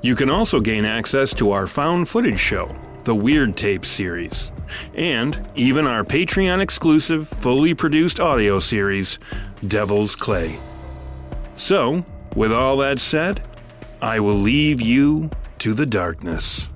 You 0.00 0.14
can 0.14 0.30
also 0.30 0.60
gain 0.60 0.84
access 0.84 1.34
to 1.34 1.50
our 1.50 1.66
found 1.66 2.08
footage 2.08 2.38
show, 2.38 2.72
the 3.02 3.14
Weird 3.14 3.56
Tape 3.56 3.84
series, 3.84 4.52
and 4.94 5.44
even 5.56 5.88
our 5.88 6.04
Patreon 6.04 6.60
exclusive, 6.60 7.26
fully 7.26 7.74
produced 7.74 8.20
audio 8.20 8.60
series, 8.60 9.18
Devil's 9.66 10.14
Clay. 10.14 10.56
So, 11.54 12.06
with 12.36 12.52
all 12.52 12.76
that 12.76 13.00
said, 13.00 13.42
I 14.00 14.20
will 14.20 14.36
leave 14.36 14.80
you 14.80 15.30
to 15.58 15.74
the 15.74 15.86
darkness. 15.86 16.68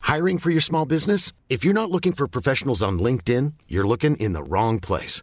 Hiring 0.00 0.38
for 0.38 0.50
your 0.50 0.60
small 0.62 0.84
business? 0.84 1.32
If 1.48 1.64
you're 1.64 1.74
not 1.74 1.92
looking 1.92 2.12
for 2.12 2.26
professionals 2.26 2.82
on 2.82 2.98
LinkedIn, 2.98 3.52
you're 3.68 3.86
looking 3.86 4.16
in 4.16 4.32
the 4.32 4.42
wrong 4.42 4.80
place. 4.80 5.22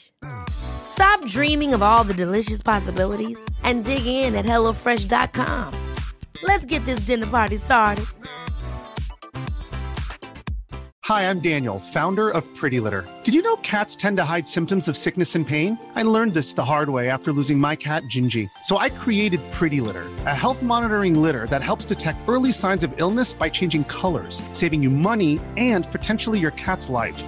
Stop 0.49 1.25
dreaming 1.25 1.73
of 1.73 1.81
all 1.81 2.03
the 2.03 2.13
delicious 2.13 2.61
possibilities 2.61 3.39
and 3.63 3.85
dig 3.85 4.05
in 4.05 4.35
at 4.35 4.45
HelloFresh.com. 4.45 5.73
Let's 6.43 6.65
get 6.65 6.85
this 6.85 7.01
dinner 7.01 7.27
party 7.27 7.57
started. 7.57 8.05
Hi, 11.05 11.29
I'm 11.29 11.39
Daniel, 11.39 11.79
founder 11.79 12.29
of 12.29 12.45
Pretty 12.55 12.79
Litter. 12.79 13.03
Did 13.23 13.33
you 13.33 13.41
know 13.41 13.55
cats 13.57 13.95
tend 13.95 14.17
to 14.17 14.23
hide 14.23 14.47
symptoms 14.47 14.87
of 14.87 14.95
sickness 14.95 15.35
and 15.35 15.45
pain? 15.45 15.77
I 15.95 16.03
learned 16.03 16.33
this 16.33 16.53
the 16.53 16.63
hard 16.63 16.89
way 16.89 17.09
after 17.09 17.33
losing 17.33 17.59
my 17.59 17.75
cat, 17.75 18.03
Gingy. 18.03 18.47
So 18.63 18.77
I 18.77 18.89
created 18.89 19.41
Pretty 19.51 19.81
Litter, 19.81 20.05
a 20.25 20.35
health 20.35 20.61
monitoring 20.61 21.19
litter 21.21 21.47
that 21.47 21.63
helps 21.63 21.85
detect 21.85 22.19
early 22.29 22.51
signs 22.51 22.83
of 22.83 22.93
illness 22.97 23.33
by 23.33 23.49
changing 23.49 23.83
colors, 23.85 24.41
saving 24.51 24.83
you 24.83 24.91
money 24.91 25.39
and 25.57 25.91
potentially 25.91 26.39
your 26.39 26.51
cat's 26.51 26.87
life. 26.87 27.27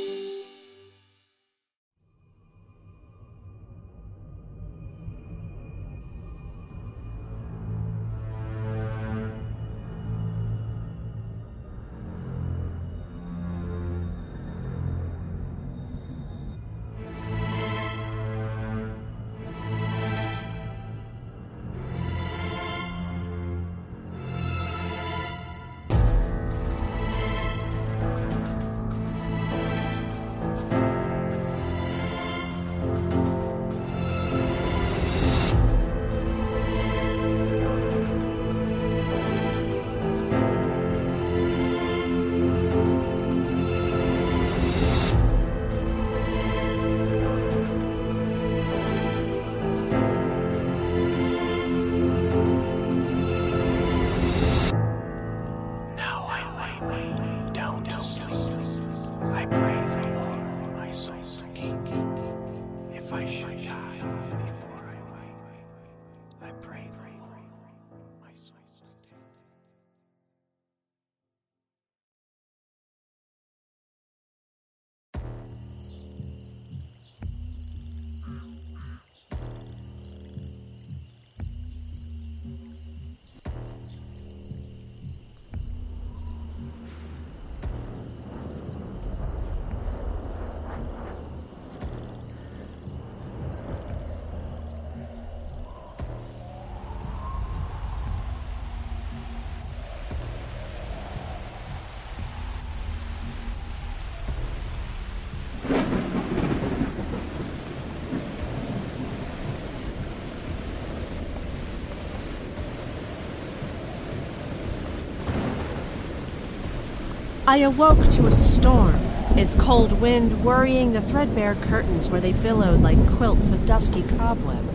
I 117.51 117.57
awoke 117.57 118.09
to 118.11 118.27
a 118.27 118.31
storm, 118.31 118.95
its 119.31 119.55
cold 119.55 119.99
wind 119.99 120.45
worrying 120.45 120.93
the 120.93 121.01
threadbare 121.01 121.55
curtains 121.55 122.09
where 122.09 122.21
they 122.21 122.31
billowed 122.31 122.79
like 122.79 123.09
quilts 123.09 123.51
of 123.51 123.65
dusky 123.65 124.03
cobweb. 124.03 124.65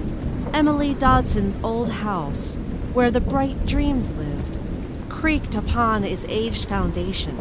Emily 0.52 0.92
Dodson's 0.92 1.58
old 1.62 1.88
house, 1.88 2.56
where 2.92 3.10
the 3.10 3.18
bright 3.18 3.64
dreams 3.64 4.12
lived, 4.18 4.60
creaked 5.08 5.54
upon 5.54 6.04
its 6.04 6.26
aged 6.28 6.68
foundation, 6.68 7.38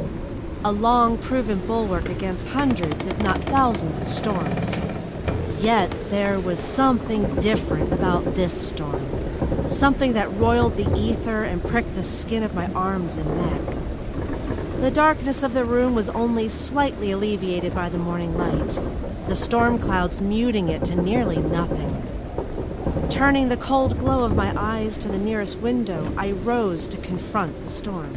a 0.64 0.72
long 0.72 1.18
proven 1.18 1.60
bulwark 1.68 2.08
against 2.08 2.48
hundreds, 2.48 3.06
if 3.06 3.22
not 3.22 3.40
thousands, 3.40 4.00
of 4.00 4.08
storms. 4.08 4.80
Yet 5.60 5.92
there 6.12 6.40
was 6.40 6.62
something 6.62 7.36
different 7.42 7.92
about 7.92 8.24
this 8.36 8.70
storm. 8.70 9.70
Something 9.70 10.14
that 10.14 10.32
roiled 10.32 10.78
the 10.78 10.98
ether 10.98 11.44
and 11.44 11.62
pricked 11.62 11.94
the 11.94 12.06
skin 12.06 12.42
of 12.42 12.56
my 12.56 12.72
arms 12.72 13.18
and 13.18 13.36
neck. 13.36 13.75
The 14.86 14.92
darkness 14.92 15.42
of 15.42 15.56
the 15.56 15.66
room 15.66 15.96
was 15.96 16.10
only 16.10 16.48
slightly 16.48 17.10
alleviated 17.10 17.74
by 17.74 17.90
the 17.90 17.98
morning 17.98 18.38
light, 18.38 18.80
the 19.26 19.36
storm 19.36 19.80
clouds 19.80 20.22
muting 20.22 20.70
it 20.70 20.84
to 20.86 20.96
nearly 20.96 21.38
nothing. 21.38 23.10
Turning 23.10 23.50
the 23.50 23.58
cold 23.58 23.98
glow 23.98 24.24
of 24.24 24.36
my 24.36 24.54
eyes 24.56 25.00
to 25.00 25.08
the 25.08 25.18
nearest 25.18 25.58
window, 25.58 26.14
I 26.16 26.34
rose 26.34 26.88
to 26.90 26.98
confront 26.98 27.60
the 27.62 27.70
storm. 27.72 28.16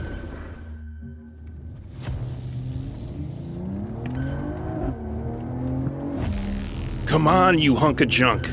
Come 7.07 7.27
on, 7.27 7.59
you 7.59 7.77
hunk 7.77 8.03
of 8.03 8.09
junk. 8.09 8.45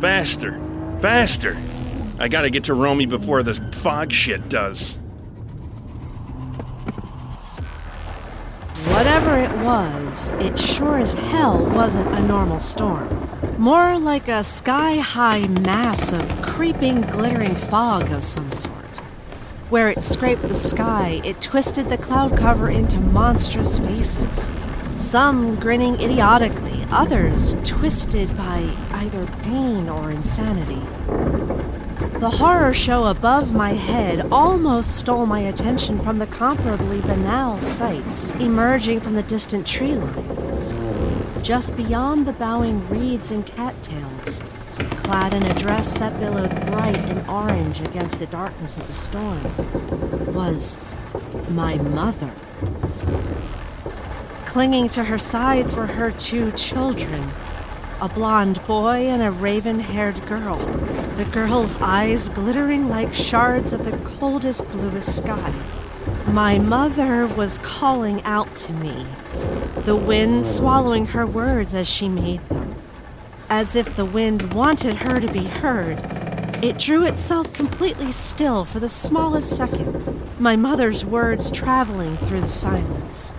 Faster. 0.00 0.52
Faster. 1.00 1.56
I 2.20 2.28
gotta 2.28 2.50
get 2.50 2.62
to 2.64 2.74
Romy 2.74 3.06
before 3.06 3.42
this 3.42 3.58
fog 3.72 4.12
shit 4.12 4.48
does. 4.48 5.00
Whatever 9.18 9.52
it 9.52 9.64
was, 9.64 10.32
it 10.34 10.56
sure 10.56 10.96
as 10.96 11.14
hell 11.14 11.58
wasn't 11.74 12.06
a 12.14 12.22
normal 12.22 12.60
storm. 12.60 13.08
More 13.58 13.98
like 13.98 14.28
a 14.28 14.44
sky 14.44 14.98
high 14.98 15.48
mass 15.48 16.12
of 16.12 16.40
creeping, 16.42 17.00
glittering 17.00 17.56
fog 17.56 18.12
of 18.12 18.22
some 18.22 18.52
sort. 18.52 18.98
Where 19.70 19.88
it 19.88 20.04
scraped 20.04 20.42
the 20.42 20.54
sky, 20.54 21.20
it 21.24 21.40
twisted 21.40 21.88
the 21.88 21.98
cloud 21.98 22.36
cover 22.38 22.70
into 22.70 23.00
monstrous 23.00 23.80
faces. 23.80 24.52
Some 24.98 25.56
grinning 25.56 25.94
idiotically, 25.94 26.86
others 26.92 27.56
twisted 27.64 28.36
by 28.36 28.70
either 28.92 29.26
pain 29.42 29.88
or 29.88 30.12
insanity. 30.12 30.86
The 32.18 32.30
horror 32.30 32.74
show 32.74 33.06
above 33.06 33.54
my 33.54 33.74
head 33.74 34.26
almost 34.32 34.96
stole 34.96 35.24
my 35.24 35.38
attention 35.38 36.00
from 36.00 36.18
the 36.18 36.26
comparably 36.26 37.00
banal 37.00 37.60
sights 37.60 38.32
emerging 38.32 38.98
from 38.98 39.14
the 39.14 39.22
distant 39.22 39.64
tree 39.64 39.94
line. 39.94 41.42
Just 41.44 41.76
beyond 41.76 42.26
the 42.26 42.32
bowing 42.32 42.88
reeds 42.88 43.30
and 43.30 43.46
cattails, 43.46 44.42
clad 44.96 45.32
in 45.32 45.44
a 45.44 45.54
dress 45.54 45.96
that 45.98 46.18
billowed 46.18 46.50
bright 46.66 46.96
and 46.96 47.24
orange 47.30 47.80
against 47.82 48.18
the 48.18 48.26
darkness 48.26 48.76
of 48.76 48.88
the 48.88 48.94
storm, 48.94 50.34
was 50.34 50.84
my 51.48 51.76
mother. 51.76 52.32
Clinging 54.44 54.88
to 54.88 55.04
her 55.04 55.18
sides 55.18 55.76
were 55.76 55.86
her 55.86 56.10
two 56.10 56.50
children 56.50 57.30
a 58.00 58.08
blonde 58.08 58.64
boy 58.66 59.08
and 59.08 59.22
a 59.22 59.30
raven 59.30 59.80
haired 59.80 60.24
girl, 60.26 60.56
the 61.18 61.24
girl's 61.24 61.76
eyes 61.82 62.28
glittering 62.28 62.88
like 62.88 63.12
shards 63.12 63.72
of 63.72 63.84
the 63.84 63.96
coldest, 64.08 64.70
bluest 64.70 65.16
sky. 65.16 65.52
My 66.28 66.60
mother 66.60 67.26
was 67.26 67.58
calling 67.58 68.22
out 68.22 68.54
to 68.54 68.72
me, 68.72 69.04
the 69.78 69.96
wind 69.96 70.46
swallowing 70.46 71.06
her 71.06 71.26
words 71.26 71.74
as 71.74 71.90
she 71.90 72.08
made 72.08 72.48
them. 72.48 72.76
As 73.50 73.74
if 73.74 73.96
the 73.96 74.04
wind 74.04 74.54
wanted 74.54 74.94
her 74.94 75.18
to 75.18 75.32
be 75.32 75.42
heard, 75.42 75.98
it 76.62 76.78
drew 76.78 77.04
itself 77.04 77.52
completely 77.52 78.12
still 78.12 78.64
for 78.64 78.78
the 78.78 78.88
smallest 78.88 79.56
second, 79.56 80.38
my 80.38 80.54
mother's 80.54 81.04
words 81.04 81.50
traveling 81.50 82.16
through 82.18 82.42
the 82.42 82.48
silence. 82.48 83.34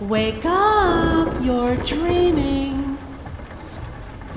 Wake 0.00 0.46
up, 0.46 1.44
you're 1.44 1.76
dreaming. 1.76 2.65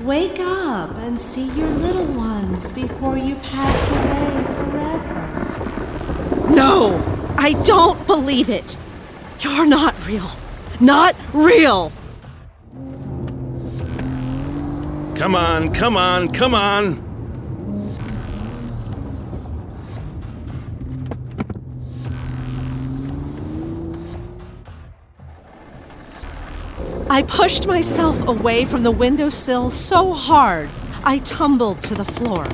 Wake 0.02 0.40
up 0.40 0.96
and 0.96 1.20
see 1.20 1.50
your 1.58 1.68
little 1.68 2.06
ones 2.06 2.72
before 2.72 3.18
you 3.18 3.34
pass 3.36 3.90
away 3.90 4.44
forever. 4.54 6.54
No, 6.54 6.96
I 7.36 7.52
don't 7.64 8.06
believe 8.06 8.48
it. 8.48 8.78
You're 9.40 9.66
not 9.66 9.94
real. 10.06 10.24
Not 10.80 11.14
real. 11.34 11.92
Come 15.16 15.34
on, 15.34 15.74
come 15.74 15.98
on, 15.98 16.28
come 16.28 16.54
on. 16.54 17.09
I 27.12 27.24
pushed 27.24 27.66
myself 27.66 28.28
away 28.28 28.64
from 28.64 28.84
the 28.84 28.92
windowsill 28.92 29.72
so 29.72 30.12
hard 30.12 30.70
I 31.02 31.18
tumbled 31.18 31.82
to 31.82 31.94
the 31.96 32.04
floor. 32.04 32.46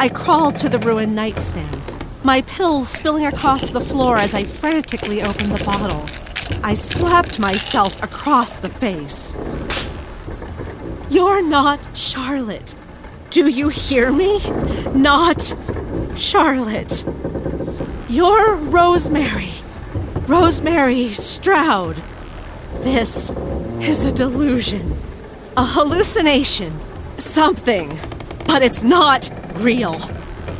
I 0.00 0.08
crawled 0.08 0.56
to 0.56 0.68
the 0.68 0.80
ruined 0.80 1.14
nightstand, 1.14 1.80
my 2.24 2.42
pills 2.42 2.88
spilling 2.88 3.24
across 3.24 3.70
the 3.70 3.80
floor 3.80 4.16
as 4.16 4.34
I 4.34 4.42
frantically 4.42 5.22
opened 5.22 5.52
the 5.52 5.64
bottle. 5.64 6.06
I 6.64 6.74
slapped 6.74 7.38
myself 7.38 8.02
across 8.02 8.58
the 8.58 8.68
face. 8.68 9.36
You're 11.08 11.46
not 11.46 11.96
Charlotte. 11.96 12.74
Do 13.30 13.46
you 13.48 13.68
hear 13.68 14.10
me? 14.10 14.40
Not 14.92 15.54
Charlotte. 16.16 17.04
You're 18.08 18.56
Rosemary. 18.56 19.52
Rosemary 20.26 21.10
Stroud. 21.10 22.02
This 22.80 23.30
is 23.84 24.04
a 24.06 24.12
delusion, 24.12 24.96
a 25.58 25.64
hallucination, 25.64 26.72
something, 27.16 27.88
but 28.46 28.62
it's 28.62 28.82
not 28.82 29.30
real. 29.56 29.96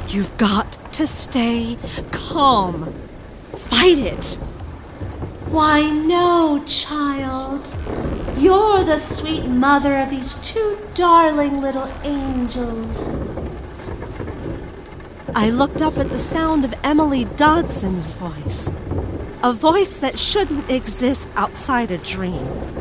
You've 0.09 0.37
got 0.37 0.73
to 0.93 1.07
stay 1.07 1.79
calm. 2.13 2.93
Fight 3.57 3.99
it. 3.99 4.35
Why, 5.49 5.91
no, 5.91 6.63
child. 6.67 7.73
You're 8.37 8.85
the 8.85 8.99
sweet 8.99 9.47
mother 9.47 9.97
of 9.97 10.11
these 10.11 10.35
two 10.35 10.79
darling 10.95 11.63
little 11.63 11.91
angels. 12.05 13.19
I 15.35 15.49
looked 15.49 15.81
up 15.81 15.97
at 15.97 16.11
the 16.11 16.19
sound 16.19 16.65
of 16.65 16.75
Emily 16.85 17.25
Dodson's 17.25 18.11
voice, 18.11 18.71
a 19.43 19.53
voice 19.55 19.97
that 19.99 20.19
shouldn't 20.19 20.71
exist 20.71 21.31
outside 21.37 21.91
a 21.91 21.99
dream. 21.99 22.74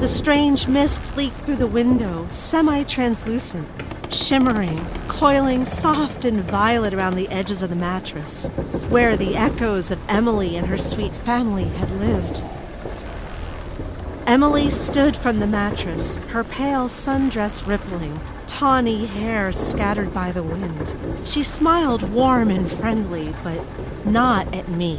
The 0.00 0.08
strange 0.08 0.68
mist 0.68 1.16
leaked 1.16 1.36
through 1.36 1.56
the 1.56 1.66
window, 1.66 2.26
semi 2.30 2.82
translucent, 2.82 3.66
shimmering, 4.10 4.84
coiling 5.08 5.64
soft 5.64 6.24
and 6.24 6.40
violet 6.40 6.92
around 6.92 7.14
the 7.14 7.28
edges 7.30 7.62
of 7.62 7.70
the 7.70 7.76
mattress, 7.76 8.48
where 8.90 9.16
the 9.16 9.36
echoes 9.36 9.90
of 9.90 10.02
Emily 10.10 10.56
and 10.56 10.66
her 10.66 10.76
sweet 10.76 11.14
family 11.14 11.64
had 11.64 11.90
lived. 11.92 12.44
Emily 14.26 14.68
stood 14.68 15.16
from 15.16 15.40
the 15.40 15.46
mattress, 15.46 16.18
her 16.28 16.44
pale 16.44 16.86
sundress 16.88 17.66
rippling, 17.66 18.20
tawny 18.46 19.06
hair 19.06 19.52
scattered 19.52 20.12
by 20.12 20.32
the 20.32 20.42
wind. 20.42 20.96
She 21.24 21.42
smiled 21.42 22.10
warm 22.12 22.50
and 22.50 22.70
friendly, 22.70 23.34
but 23.42 23.62
not 24.04 24.54
at 24.54 24.68
me. 24.68 24.98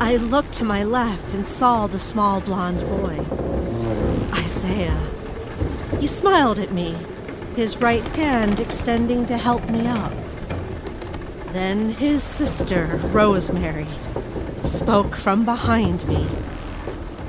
I 0.00 0.16
looked 0.16 0.52
to 0.54 0.64
my 0.64 0.82
left 0.82 1.34
and 1.34 1.46
saw 1.46 1.86
the 1.86 1.98
small 1.98 2.40
blonde 2.40 2.80
boy. 2.80 3.43
Isaiah. 4.44 5.00
He 6.00 6.06
smiled 6.06 6.58
at 6.58 6.70
me, 6.70 6.94
his 7.56 7.80
right 7.80 8.06
hand 8.08 8.60
extending 8.60 9.24
to 9.24 9.38
help 9.38 9.70
me 9.70 9.86
up. 9.86 10.12
Then 11.52 11.88
his 11.92 12.22
sister, 12.22 13.00
Rosemary, 13.04 13.86
spoke 14.62 15.14
from 15.14 15.46
behind 15.46 16.06
me. 16.06 16.26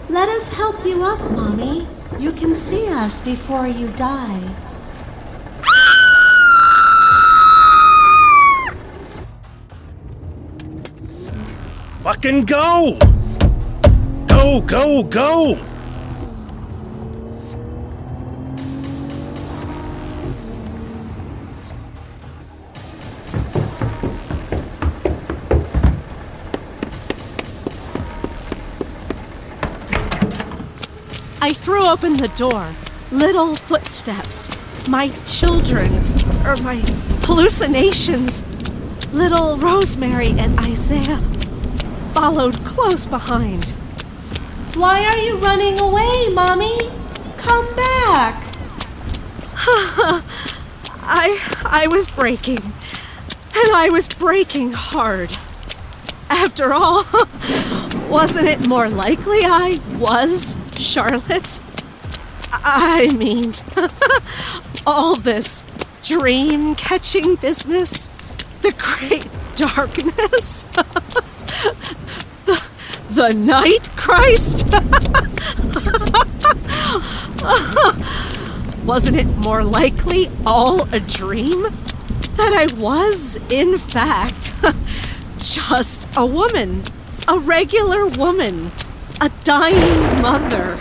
Let 0.09 0.27
us 0.27 0.53
help 0.57 0.85
you 0.85 1.03
up, 1.03 1.21
Mommy. 1.31 1.87
You 2.19 2.33
can 2.33 2.53
see 2.53 2.89
us 2.89 3.23
before 3.23 3.65
you 3.65 3.87
die. 3.93 4.41
Fucking 12.03 12.43
go! 12.43 12.97
Go, 14.27 14.59
go, 14.59 15.03
go! 15.03 15.74
Open 31.85 32.17
the 32.17 32.29
door. 32.29 32.73
Little 33.11 33.55
footsteps. 33.55 34.49
My 34.89 35.09
children, 35.27 35.93
or 36.43 36.57
my 36.57 36.81
hallucinations. 37.21 38.41
Little 39.13 39.55
Rosemary 39.57 40.31
and 40.31 40.59
Isaiah 40.61 41.19
followed 42.11 42.65
close 42.65 43.05
behind. 43.05 43.69
Why 44.73 45.05
are 45.05 45.17
you 45.17 45.37
running 45.37 45.79
away, 45.79 46.29
Mommy? 46.33 46.75
Come 47.37 47.67
back. 47.75 48.43
I 51.03 51.39
I 51.65 51.85
was 51.87 52.07
breaking. 52.07 52.63
And 52.63 53.75
I 53.75 53.89
was 53.91 54.09
breaking 54.09 54.71
hard. 54.71 55.37
After 56.31 56.73
all, 56.73 57.03
wasn't 58.09 58.47
it 58.47 58.67
more 58.67 58.89
likely 58.89 59.41
I 59.43 59.79
was 59.99 60.57
Charlotte? 60.77 61.61
I 62.67 63.13
mean, 63.15 63.53
all 64.87 65.15
this 65.15 65.63
dream 66.03 66.73
catching 66.73 67.35
business, 67.35 68.07
the 68.61 68.73
great 68.77 69.27
darkness, 69.55 70.63
the, 72.45 72.69
the 73.11 73.33
night 73.35 73.89
Christ. 73.95 74.65
Wasn't 78.85 79.17
it 79.17 79.27
more 79.37 79.63
likely 79.63 80.29
all 80.45 80.87
a 80.91 80.99
dream? 80.99 81.63
That 82.37 82.53
I 82.53 82.67
was, 82.75 83.37
in 83.51 83.77
fact, 83.77 84.53
just 85.37 86.07
a 86.17 86.25
woman, 86.25 86.83
a 87.27 87.37
regular 87.39 88.07
woman, 88.07 88.71
a 89.21 89.29
dying 89.43 90.21
mother, 90.21 90.77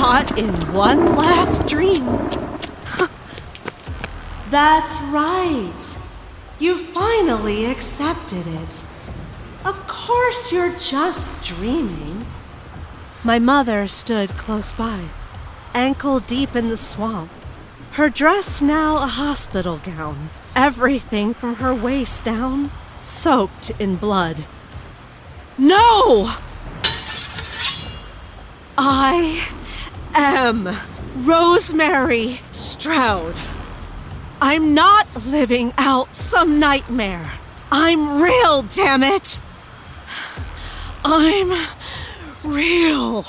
caught 0.00 0.38
in 0.38 0.48
one 0.72 1.14
last 1.14 1.66
dream. 1.66 2.06
That's 4.48 4.98
right. 5.12 5.78
You 6.58 6.74
finally 6.74 7.66
accepted 7.66 8.46
it. 8.46 8.82
Of 9.62 9.86
course, 9.86 10.50
you're 10.50 10.72
just 10.78 11.46
dreaming. 11.46 12.24
My 13.22 13.38
mother 13.38 13.86
stood 13.86 14.30
close 14.38 14.72
by, 14.72 15.08
ankle 15.74 16.18
deep 16.18 16.56
in 16.56 16.70
the 16.70 16.78
swamp, 16.78 17.30
her 17.92 18.08
dress 18.08 18.62
now 18.62 19.02
a 19.02 19.06
hospital 19.06 19.80
gown, 19.84 20.30
everything 20.56 21.34
from 21.34 21.56
her 21.56 21.74
waist 21.74 22.24
down 22.24 22.70
soaked 23.02 23.70
in 23.78 23.96
blood. 23.96 24.46
No! 25.58 26.36
I 28.78 29.59
am 30.14 30.68
Rosemary 31.16 32.40
Stroud. 32.52 33.38
I'm 34.40 34.74
not 34.74 35.06
living 35.26 35.72
out 35.76 36.16
some 36.16 36.58
nightmare. 36.58 37.30
I'm 37.70 38.22
real, 38.22 38.62
damn 38.62 39.02
it! 39.02 39.40
I'm 41.04 41.68
real. 42.42 43.24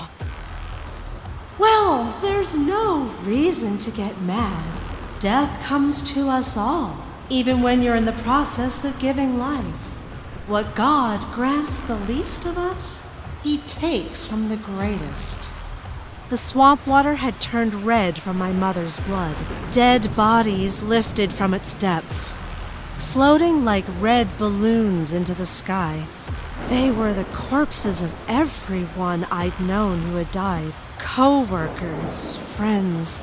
Well, 1.60 2.18
there's 2.22 2.58
no 2.58 3.12
reason 3.24 3.78
to 3.80 3.96
get 3.96 4.22
mad. 4.22 4.82
Death 5.20 5.64
comes 5.64 6.14
to 6.14 6.30
us 6.30 6.58
all, 6.58 7.06
even 7.30 7.62
when 7.62 7.82
you're 7.82 7.96
in 7.96 8.06
the 8.06 8.12
process 8.12 8.84
of 8.84 9.00
giving 9.02 9.38
life. 9.38 9.92
What 10.48 10.76
God 10.76 11.22
grants 11.34 11.82
the 11.82 11.96
least 11.96 12.46
of 12.46 12.58
us, 12.58 13.40
He 13.44 13.60
takes 13.60 14.26
from 14.26 14.50
the 14.50 14.58
greatest. 14.58 15.61
The 16.32 16.38
swamp 16.38 16.88
water 16.88 17.16
had 17.16 17.42
turned 17.42 17.84
red 17.86 18.18
from 18.18 18.38
my 18.38 18.54
mother's 18.54 19.02
blood. 19.02 19.36
Dead 19.70 20.16
bodies 20.16 20.82
lifted 20.82 21.34
from 21.34 21.54
its 21.54 21.76
depths, 21.76 22.34
floating 22.96 23.66
like 23.66 23.84
red 24.00 24.38
balloons 24.38 25.12
into 25.12 25.34
the 25.34 25.46
sky. 25.46 26.06
They 26.70 26.90
were 26.90 27.12
the 27.12 27.26
corpses 27.34 28.02
of 28.02 28.18
everyone 28.30 29.28
I'd 29.30 29.60
known 29.60 30.04
who 30.04 30.16
had 30.16 30.32
died 30.32 30.72
co 31.00 31.42
workers, 31.42 32.38
friends. 32.38 33.22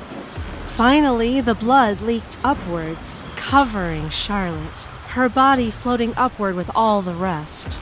Finally, 0.67 1.41
the 1.41 1.55
blood 1.55 2.01
leaked 2.01 2.37
upwards, 2.43 3.25
covering 3.35 4.09
Charlotte, 4.09 4.87
her 5.15 5.27
body 5.27 5.71
floating 5.71 6.13
upward 6.15 6.55
with 6.55 6.69
all 6.75 7.01
the 7.01 7.15
rest. 7.15 7.81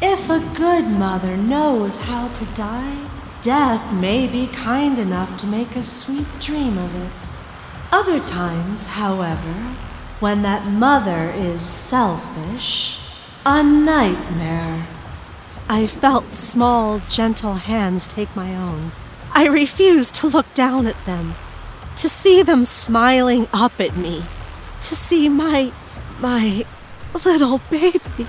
If 0.00 0.30
a 0.30 0.38
good 0.56 0.86
mother 0.86 1.36
knows 1.36 2.06
how 2.06 2.28
to 2.28 2.44
die, 2.54 3.09
death 3.42 3.92
may 3.92 4.26
be 4.26 4.46
kind 4.46 4.98
enough 4.98 5.36
to 5.38 5.46
make 5.46 5.74
a 5.76 5.82
sweet 5.82 6.40
dream 6.42 6.76
of 6.78 6.94
it. 6.94 7.30
Other 7.92 8.20
times, 8.20 8.92
however, 8.92 9.74
when 10.20 10.42
that 10.42 10.66
mother 10.70 11.32
is 11.34 11.62
selfish, 11.62 13.00
a 13.46 13.62
nightmare. 13.62 14.86
I 15.68 15.86
felt 15.86 16.32
small, 16.32 17.00
gentle 17.08 17.54
hands 17.54 18.06
take 18.06 18.34
my 18.36 18.54
own. 18.54 18.92
I 19.32 19.46
refused 19.46 20.14
to 20.16 20.26
look 20.26 20.52
down 20.54 20.86
at 20.86 21.04
them, 21.06 21.34
to 21.96 22.08
see 22.08 22.42
them 22.42 22.64
smiling 22.64 23.48
up 23.52 23.80
at 23.80 23.96
me, 23.96 24.24
to 24.82 24.94
see 24.94 25.28
my. 25.28 25.72
my 26.20 26.64
little 27.24 27.60
baby. 27.70 28.26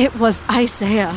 It 0.00 0.18
was 0.18 0.42
Isaiah. 0.50 1.14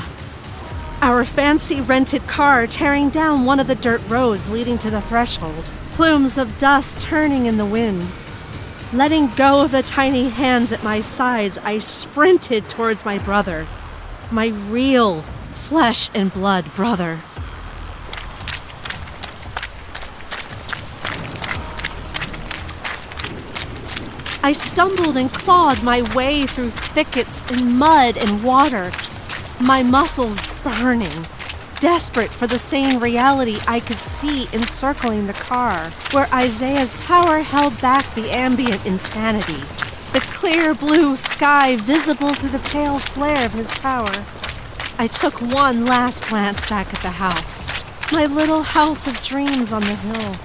Our 1.01 1.23
fancy 1.23 1.79
rented 1.79 2.27
car 2.27 2.67
tearing 2.67 3.07
down 3.07 3.45
one 3.45 3.61
of 3.61 3.67
the 3.67 3.75
dirt 3.75 4.01
roads 4.09 4.51
leading 4.51 4.77
to 4.79 4.91
the 4.91 4.99
threshold, 4.99 5.71
plumes 5.93 6.37
of 6.37 6.57
dust 6.57 6.99
turning 6.99 7.45
in 7.45 7.55
the 7.55 7.65
wind. 7.65 8.13
Letting 8.91 9.27
go 9.37 9.63
of 9.63 9.71
the 9.71 9.83
tiny 9.83 10.27
hands 10.27 10.73
at 10.73 10.83
my 10.83 10.99
sides, 10.99 11.57
I 11.59 11.77
sprinted 11.77 12.67
towards 12.67 13.05
my 13.05 13.17
brother, 13.17 13.67
my 14.29 14.47
real 14.47 15.21
flesh 15.53 16.09
and 16.13 16.33
blood 16.33 16.65
brother. 16.75 17.21
I 24.45 24.51
stumbled 24.51 25.15
and 25.15 25.31
clawed 25.31 25.83
my 25.83 26.01
way 26.13 26.45
through 26.45 26.71
thickets 26.71 27.41
and 27.49 27.79
mud 27.79 28.17
and 28.17 28.43
water, 28.43 28.91
my 29.61 29.83
muscles 29.83 30.37
burning, 30.61 31.25
desperate 31.79 32.31
for 32.31 32.45
the 32.45 32.57
same 32.57 33.01
reality 33.01 33.55
I 33.69 33.79
could 33.79 33.99
see 33.99 34.49
encircling 34.51 35.27
the 35.27 35.33
car, 35.33 35.91
where 36.11 36.27
Isaiah's 36.33 36.93
power 37.05 37.39
held 37.39 37.79
back 37.79 38.13
the 38.15 38.31
ambient 38.31 38.85
insanity, 38.85 39.63
the 40.11 40.19
clear 40.33 40.73
blue 40.73 41.15
sky 41.15 41.77
visible 41.77 42.33
through 42.33 42.49
the 42.49 42.69
pale 42.69 42.99
flare 42.99 43.45
of 43.45 43.53
his 43.53 43.71
power. 43.79 44.25
I 44.99 45.07
took 45.07 45.41
one 45.41 45.85
last 45.85 46.27
glance 46.27 46.69
back 46.69 46.93
at 46.93 47.01
the 47.01 47.11
house, 47.11 47.71
my 48.11 48.25
little 48.25 48.63
house 48.63 49.07
of 49.07 49.21
dreams 49.21 49.71
on 49.71 49.83
the 49.83 49.95
hill. 49.95 50.35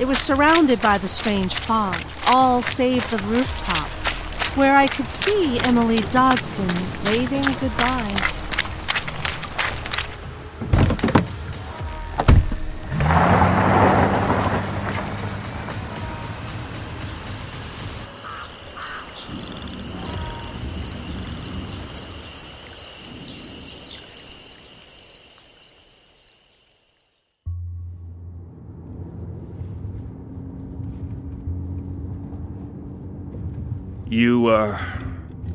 It 0.00 0.06
was 0.06 0.18
surrounded 0.18 0.80
by 0.80 0.96
the 0.98 1.08
strange 1.08 1.56
fog, 1.56 2.00
all 2.28 2.62
save 2.62 3.10
the 3.10 3.18
rooftop, 3.24 3.88
where 4.56 4.76
I 4.76 4.86
could 4.86 5.08
see 5.08 5.58
Emily 5.64 5.98
Dodson 6.12 6.68
waving 7.04 7.42
goodbye. 7.60 8.37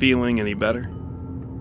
Feeling 0.04 0.38
any 0.38 0.52
better? 0.52 0.90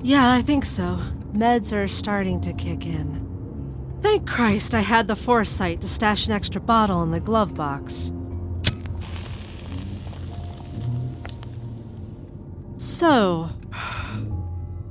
Yeah, 0.01 0.33
I 0.33 0.41
think 0.41 0.65
so. 0.65 0.99
Meds 1.31 1.73
are 1.73 1.87
starting 1.87 2.41
to 2.41 2.51
kick 2.51 2.85
in. 2.85 3.97
Thank 4.01 4.27
Christ 4.27 4.75
I 4.75 4.81
had 4.81 5.07
the 5.07 5.15
foresight 5.15 5.79
to 5.79 5.87
stash 5.87 6.27
an 6.27 6.33
extra 6.33 6.59
bottle 6.59 7.01
in 7.03 7.11
the 7.11 7.21
glove 7.21 7.55
box. 7.55 8.11
So, 12.75 13.49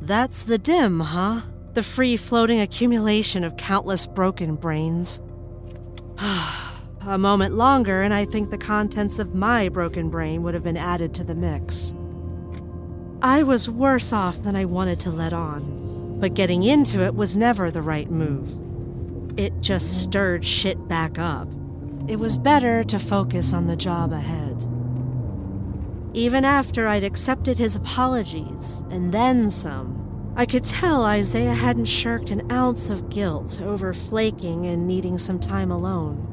that's 0.00 0.44
the 0.44 0.56
dim, 0.56 1.00
huh? 1.00 1.42
The 1.74 1.82
free 1.82 2.16
floating 2.16 2.58
accumulation 2.58 3.44
of 3.44 3.58
countless 3.58 4.06
broken 4.06 4.54
brains. 4.56 5.20
A 7.06 7.18
moment 7.18 7.52
longer, 7.52 8.00
and 8.00 8.14
I 8.14 8.24
think 8.24 8.48
the 8.48 8.56
contents 8.56 9.18
of 9.18 9.34
my 9.34 9.68
broken 9.68 10.08
brain 10.08 10.42
would 10.42 10.54
have 10.54 10.64
been 10.64 10.78
added 10.78 11.12
to 11.16 11.24
the 11.24 11.34
mix. 11.34 11.94
I 13.24 13.44
was 13.44 13.70
worse 13.70 14.12
off 14.12 14.42
than 14.42 14.56
I 14.56 14.64
wanted 14.64 14.98
to 15.00 15.10
let 15.10 15.32
on, 15.32 16.18
but 16.18 16.34
getting 16.34 16.64
into 16.64 17.04
it 17.04 17.14
was 17.14 17.36
never 17.36 17.70
the 17.70 17.80
right 17.80 18.10
move. 18.10 18.58
It 19.38 19.60
just 19.60 20.02
stirred 20.02 20.44
shit 20.44 20.88
back 20.88 21.20
up. 21.20 21.46
It 22.08 22.18
was 22.18 22.36
better 22.36 22.82
to 22.82 22.98
focus 22.98 23.52
on 23.52 23.68
the 23.68 23.76
job 23.76 24.12
ahead. 24.12 24.66
Even 26.14 26.44
after 26.44 26.88
I'd 26.88 27.04
accepted 27.04 27.58
his 27.58 27.76
apologies, 27.76 28.82
and 28.90 29.14
then 29.14 29.48
some, 29.50 30.32
I 30.36 30.44
could 30.44 30.64
tell 30.64 31.04
Isaiah 31.04 31.54
hadn't 31.54 31.84
shirked 31.84 32.32
an 32.32 32.50
ounce 32.50 32.90
of 32.90 33.08
guilt 33.08 33.60
over 33.62 33.94
flaking 33.94 34.66
and 34.66 34.88
needing 34.88 35.16
some 35.16 35.38
time 35.38 35.70
alone. 35.70 36.31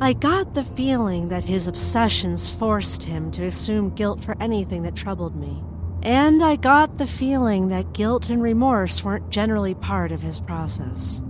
I 0.00 0.12
got 0.12 0.54
the 0.54 0.64
feeling 0.64 1.28
that 1.28 1.44
his 1.44 1.68
obsessions 1.68 2.50
forced 2.50 3.04
him 3.04 3.30
to 3.32 3.44
assume 3.44 3.90
guilt 3.90 4.22
for 4.22 4.36
anything 4.40 4.82
that 4.82 4.96
troubled 4.96 5.36
me. 5.36 5.62
And 6.02 6.42
I 6.42 6.56
got 6.56 6.98
the 6.98 7.06
feeling 7.06 7.68
that 7.68 7.92
guilt 7.94 8.28
and 8.28 8.42
remorse 8.42 9.04
weren't 9.04 9.30
generally 9.30 9.74
part 9.74 10.12
of 10.12 10.20
his 10.20 10.40
process. 10.40 11.22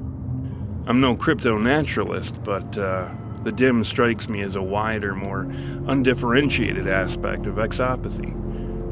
I'm 0.86 1.00
no 1.00 1.14
crypto 1.14 1.58
naturalist, 1.58 2.42
but 2.42 2.76
uh, 2.76 3.08
the 3.42 3.52
dim 3.52 3.84
strikes 3.84 4.28
me 4.28 4.40
as 4.40 4.56
a 4.56 4.62
wider, 4.62 5.14
more 5.14 5.42
undifferentiated 5.86 6.88
aspect 6.88 7.46
of 7.46 7.56
exopathy 7.56 8.32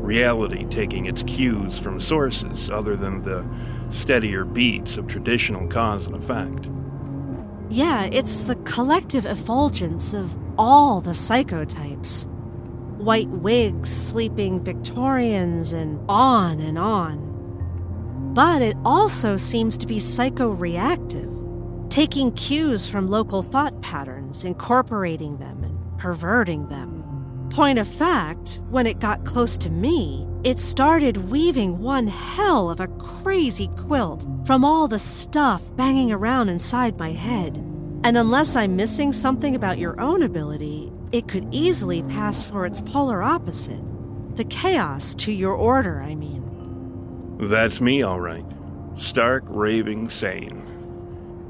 reality 0.03 0.65
taking 0.67 1.07
its 1.07 1.23
cues 1.23 1.79
from 1.79 1.99
sources 2.01 2.71
other 2.71 2.97
than 2.97 3.23
the 3.23 3.45
steadier 3.91 4.45
beats 4.45 4.97
of 4.97 5.07
traditional 5.07 5.67
cause 5.69 6.07
and 6.07 6.15
effect. 6.15 6.69
Yeah, 7.73 8.07
it's 8.13 8.41
the 8.41 8.57
collective 8.57 9.25
effulgence 9.25 10.13
of 10.13 10.37
all 10.59 11.01
the 11.01 11.13
psychotypes 11.13 12.29
white 12.99 13.31
wigs, 13.31 13.89
sleeping 13.89 14.63
Victorians, 14.63 15.73
and 15.73 15.99
on 16.07 16.61
and 16.61 16.79
on. 16.79 18.33
But 18.35 18.61
it 18.61 18.77
also 18.85 19.39
seems 19.39 19.79
to 19.79 19.87
be 19.87 19.97
psychoreactive, 19.97 21.89
taking 21.89 22.33
cues 22.33 22.91
from 22.91 23.09
local 23.09 23.43
thought 23.43 23.81
patterns, 23.81 24.45
incorporating 24.45 25.39
them, 25.39 25.65
and 25.65 25.99
perverting 25.99 26.69
them. 26.69 27.02
Point 27.53 27.79
of 27.79 27.87
fact, 27.87 28.63
when 28.71 28.87
it 28.87 28.99
got 28.99 29.27
close 29.27 29.59
to 29.59 29.69
me, 29.69 30.27
it 30.43 30.59
started 30.59 31.31
weaving 31.31 31.79
one 31.79 32.07
hell 32.07 32.71
of 32.71 32.81
a 32.81 32.89
crazy 32.89 33.69
quilt 33.77 34.27
from 34.47 34.65
all 34.65 34.89
the 34.89 34.99
stuff 34.99 35.77
banging 35.77 36.13
around 36.13 36.49
inside 36.49 36.99
my 36.99 37.11
head. 37.11 37.59
And 38.05 38.17
unless 38.17 38.57
I'm 38.57 38.75
missing 38.75 39.13
something 39.13 39.55
about 39.55 39.77
your 39.77 40.01
own 40.01 40.23
ability, 40.23 40.91
it 41.13 41.29
could 41.29 41.47
easily 41.51 42.03
pass 42.05 42.51
for 42.51 42.65
its 42.65 42.81
polar 42.81 43.23
opposite. 43.23 43.85
The 44.37 44.45
chaos 44.45 45.15
to 45.17 45.31
your 45.31 45.53
order, 45.53 46.01
I 46.01 46.15
mean. 46.15 47.37
That's 47.39 47.83
me, 47.83 48.01
all 48.03 48.19
right. 48.19 48.47
Stark, 48.95 49.45
raving, 49.49 50.09
sane. 50.09 50.63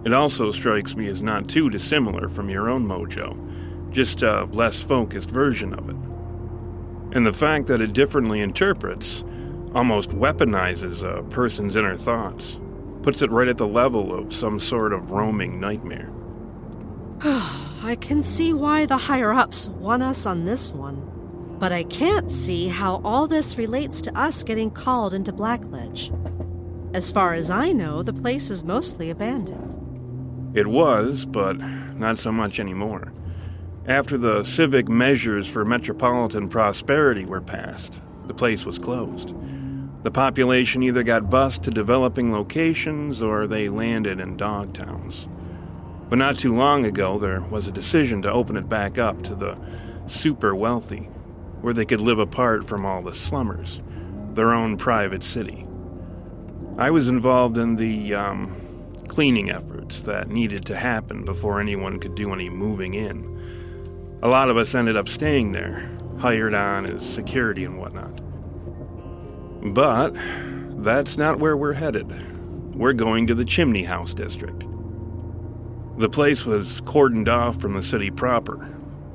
It 0.05 0.13
also 0.13 0.51
strikes 0.51 0.97
me 0.97 1.07
as 1.07 1.23
not 1.23 1.49
too 1.49 1.71
dissimilar 1.71 2.29
from 2.29 2.51
your 2.51 2.69
own 2.69 2.85
mojo 2.85 3.52
just 3.93 4.23
a 4.23 4.45
less 4.53 4.83
focused 4.83 5.31
version 5.31 5.75
of 5.75 5.89
it. 5.89 7.17
And 7.17 7.27
the 7.27 7.33
fact 7.33 7.67
that 7.67 7.81
it 7.81 7.93
differently 7.93 8.41
interprets, 8.41 9.25
almost 9.75 10.11
weaponizes 10.11 11.03
a 11.03 11.23
person's 11.25 11.77
inner 11.77 11.95
thoughts, 11.95 12.59
puts 13.03 13.23
it 13.23 13.31
right 13.31 13.49
at 13.49 13.59
the 13.59 13.67
level 13.67 14.15
of 14.15 14.33
some 14.33 14.59
sort 14.59 14.93
of 14.93 15.11
roaming 15.11 15.61
nightmare. 15.61 16.11
I 17.85 17.97
can 18.01 18.23
see 18.23 18.53
why 18.53 18.87
the 18.87 18.97
higher 18.97 19.33
ups 19.33 19.69
want 19.69 20.03
us 20.03 20.25
on 20.25 20.45
this 20.45 20.73
one, 20.73 21.57
but 21.59 21.73
I 21.73 21.83
can't 21.85 22.31
see 22.31 22.69
how 22.69 23.01
all 23.05 23.27
this 23.27 23.59
relates 23.59 24.01
to 24.03 24.19
us 24.19 24.43
getting 24.43 24.71
called 24.71 25.15
into 25.15 25.33
Blackledge. 25.33 26.11
As 26.95 27.11
far 27.11 27.35
as 27.35 27.51
I 27.51 27.73
know, 27.73 28.03
the 28.03 28.13
place 28.13 28.51
is 28.51 28.63
mostly 28.63 29.11
abandoned. 29.11 29.79
It 30.55 30.67
was, 30.67 31.25
but 31.25 31.55
not 31.97 32.19
so 32.19 32.31
much 32.31 32.61
anymore. 32.61 33.13
After 33.87 34.17
the 34.17 34.45
civic 34.45 34.89
measures 34.89 35.51
for 35.51 35.65
metropolitan 35.65 36.49
prosperity 36.49 37.25
were 37.25 37.41
passed, 37.41 38.01
the 38.29 38.35
place 38.35 38.65
was 38.65 38.79
closed. 38.79 39.35
The 40.05 40.11
population 40.11 40.85
either 40.85 41.03
got 41.03 41.29
bused 41.29 41.65
to 41.65 41.73
developing 41.73 42.33
locations 42.33 43.21
or 43.23 43.49
they 43.49 43.69
landed 43.69 44.21
in 44.21 44.37
dog 44.37 44.73
towns. 44.73 45.27
But 46.09 46.19
not 46.19 46.39
too 46.39 46.55
long 46.55 46.85
ago, 46.85 47.19
there 47.19 47.41
was 47.41 47.67
a 47.67 47.73
decision 47.73 48.23
to 48.23 48.31
open 48.31 48.57
it 48.57 48.69
back 48.69 48.99
up 48.99 49.21
to 49.23 49.35
the 49.35 49.59
super 50.07 50.55
wealthy, 50.55 51.09
where 51.61 51.75
they 51.75 51.85
could 51.85 52.01
live 52.01 52.21
apart 52.21 52.65
from 52.65 52.87
all 52.87 53.03
the 53.03 53.13
slummers, 53.13 53.83
their 54.35 54.53
own 54.53 54.77
private 54.77 55.25
city. 55.25 55.67
I 56.79 56.91
was 56.91 57.09
involved 57.09 57.59
in 57.59 57.75
the 57.75 58.15
um, 58.15 58.55
cleaning 59.09 59.51
efforts 59.51 60.03
that 60.03 60.29
needed 60.29 60.65
to 60.67 60.77
happen 60.77 61.25
before 61.25 61.61
anyone 61.61 61.99
could 61.99 62.15
do 62.15 62.33
any 62.33 62.49
moving 62.49 62.95
in. 62.95 63.32
A 64.25 64.29
lot 64.29 64.51
of 64.51 64.57
us 64.57 64.77
ended 64.77 64.97
up 64.97 65.09
staying 65.09 65.51
there, 65.51 65.91
hired 66.21 66.55
on 66.55 66.87
as 66.87 67.05
security 67.05 67.65
and 67.65 67.77
whatnot. 67.77 68.21
But 69.75 70.15
that's 70.83 71.17
not 71.17 71.41
where 71.41 71.57
we're 71.57 71.73
headed. 71.73 72.09
We're 72.77 72.93
going 72.93 73.27
to 73.27 73.35
the 73.35 73.45
Chimney 73.45 73.83
House 73.83 74.15
District. 74.15 74.65
The 75.99 76.09
place 76.09 76.47
was 76.47 76.81
cordoned 76.83 77.27
off 77.27 77.61
from 77.61 77.75
the 77.75 77.83
city 77.83 78.13
proper, 78.13 78.69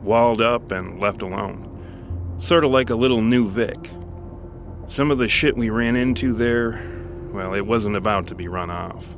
walled 0.04 0.42
up 0.42 0.74
and 0.74 1.00
left 1.00 1.22
alone. 1.22 2.36
Sort 2.40 2.66
of 2.66 2.72
like 2.72 2.90
a 2.90 2.96
little 2.96 3.22
new 3.22 3.48
Vic. 3.48 3.90
Some 4.88 5.10
of 5.10 5.20
the 5.20 5.30
shit 5.30 5.56
we 5.56 5.70
ran 5.70 5.96
into 5.96 6.34
there, 6.34 6.82
well, 7.32 7.54
it 7.54 7.66
wasn't 7.66 7.96
about 7.96 8.28
to 8.28 8.36
be 8.36 8.50
run 8.50 8.70
off. 8.70 9.16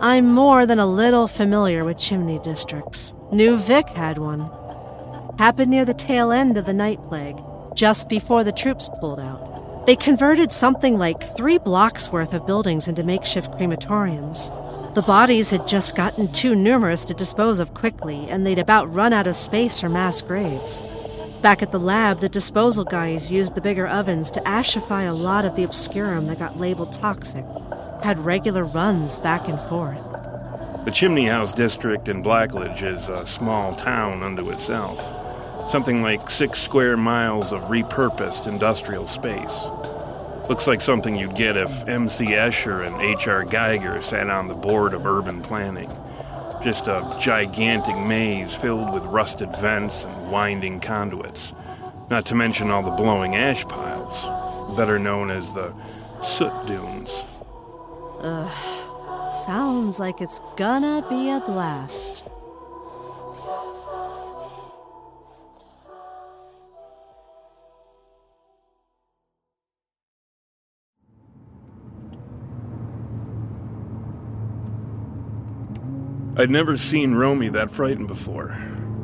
I'm 0.00 0.26
more 0.26 0.64
than 0.64 0.78
a 0.78 0.86
little 0.86 1.26
familiar 1.26 1.84
with 1.84 1.98
chimney 1.98 2.38
districts. 2.38 3.16
New 3.32 3.56
Vic 3.56 3.88
had 3.88 4.16
one. 4.16 4.48
Happened 5.40 5.72
near 5.72 5.84
the 5.84 5.92
tail 5.92 6.30
end 6.30 6.56
of 6.56 6.66
the 6.66 6.72
night 6.72 7.02
plague, 7.02 7.36
just 7.74 8.08
before 8.08 8.44
the 8.44 8.52
troops 8.52 8.88
pulled 9.00 9.18
out. 9.18 9.86
They 9.86 9.96
converted 9.96 10.52
something 10.52 10.98
like 10.98 11.20
three 11.20 11.58
blocks 11.58 12.12
worth 12.12 12.32
of 12.32 12.46
buildings 12.46 12.86
into 12.86 13.02
makeshift 13.02 13.50
crematoriums. 13.58 14.50
The 14.94 15.02
bodies 15.02 15.50
had 15.50 15.66
just 15.66 15.96
gotten 15.96 16.30
too 16.30 16.54
numerous 16.54 17.04
to 17.06 17.14
dispose 17.14 17.58
of 17.58 17.74
quickly, 17.74 18.28
and 18.30 18.46
they'd 18.46 18.60
about 18.60 18.94
run 18.94 19.12
out 19.12 19.26
of 19.26 19.34
space 19.34 19.80
for 19.80 19.88
mass 19.88 20.22
graves. 20.22 20.84
Back 21.42 21.60
at 21.60 21.72
the 21.72 21.80
lab, 21.80 22.18
the 22.18 22.28
disposal 22.28 22.84
guys 22.84 23.32
used 23.32 23.56
the 23.56 23.60
bigger 23.60 23.88
ovens 23.88 24.30
to 24.30 24.40
ashify 24.42 25.08
a 25.08 25.12
lot 25.12 25.44
of 25.44 25.56
the 25.56 25.64
obscurum 25.64 26.28
that 26.28 26.38
got 26.38 26.56
labeled 26.56 26.92
toxic 26.92 27.44
had 28.02 28.18
regular 28.18 28.64
runs 28.64 29.18
back 29.18 29.48
and 29.48 29.60
forth. 29.60 30.04
The 30.84 30.90
Chimney 30.90 31.26
House 31.26 31.52
district 31.52 32.08
in 32.08 32.22
Blackledge 32.22 32.82
is 32.82 33.08
a 33.08 33.26
small 33.26 33.74
town 33.74 34.22
unto 34.22 34.50
itself. 34.50 35.00
Something 35.70 36.02
like 36.02 36.30
six 36.30 36.60
square 36.60 36.96
miles 36.96 37.52
of 37.52 37.64
repurposed 37.64 38.46
industrial 38.46 39.06
space. 39.06 39.64
Looks 40.48 40.66
like 40.66 40.80
something 40.80 41.14
you'd 41.14 41.34
get 41.34 41.58
if 41.58 41.86
M.C. 41.86 42.24
Escher 42.28 42.86
and 42.86 43.02
H.R. 43.02 43.44
Giger 43.44 44.02
sat 44.02 44.30
on 44.30 44.48
the 44.48 44.54
board 44.54 44.94
of 44.94 45.04
urban 45.04 45.42
planning. 45.42 45.90
Just 46.62 46.88
a 46.88 47.16
gigantic 47.20 47.96
maze 47.98 48.54
filled 48.54 48.94
with 48.94 49.04
rusted 49.04 49.54
vents 49.58 50.04
and 50.04 50.32
winding 50.32 50.80
conduits. 50.80 51.52
Not 52.08 52.24
to 52.26 52.34
mention 52.34 52.70
all 52.70 52.82
the 52.82 52.90
blowing 52.92 53.36
ash 53.36 53.66
piles, 53.66 54.24
better 54.74 54.98
known 54.98 55.30
as 55.30 55.52
the 55.52 55.74
soot 56.22 56.66
dunes. 56.66 57.24
Ugh. 58.20 59.34
Sounds 59.34 60.00
like 60.00 60.20
it's 60.20 60.40
gonna 60.56 61.04
be 61.08 61.30
a 61.30 61.40
blast. 61.40 62.24
I'd 76.36 76.50
never 76.50 76.78
seen 76.78 77.14
Romy 77.14 77.48
that 77.48 77.68
frightened 77.68 78.06
before. 78.06 78.56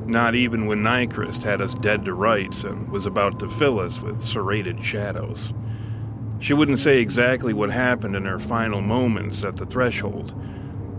Not 0.06 0.36
even 0.36 0.66
when 0.66 0.84
Nyquist 0.84 1.42
had 1.42 1.60
us 1.60 1.74
dead 1.74 2.04
to 2.04 2.14
rights 2.14 2.62
and 2.62 2.88
was 2.90 3.06
about 3.06 3.40
to 3.40 3.48
fill 3.48 3.80
us 3.80 4.00
with 4.00 4.22
serrated 4.22 4.82
shadows. 4.82 5.52
She 6.44 6.52
wouldn't 6.52 6.78
say 6.78 7.00
exactly 7.00 7.54
what 7.54 7.70
happened 7.70 8.14
in 8.14 8.26
her 8.26 8.38
final 8.38 8.82
moments 8.82 9.44
at 9.44 9.56
the 9.56 9.64
threshold, 9.64 10.34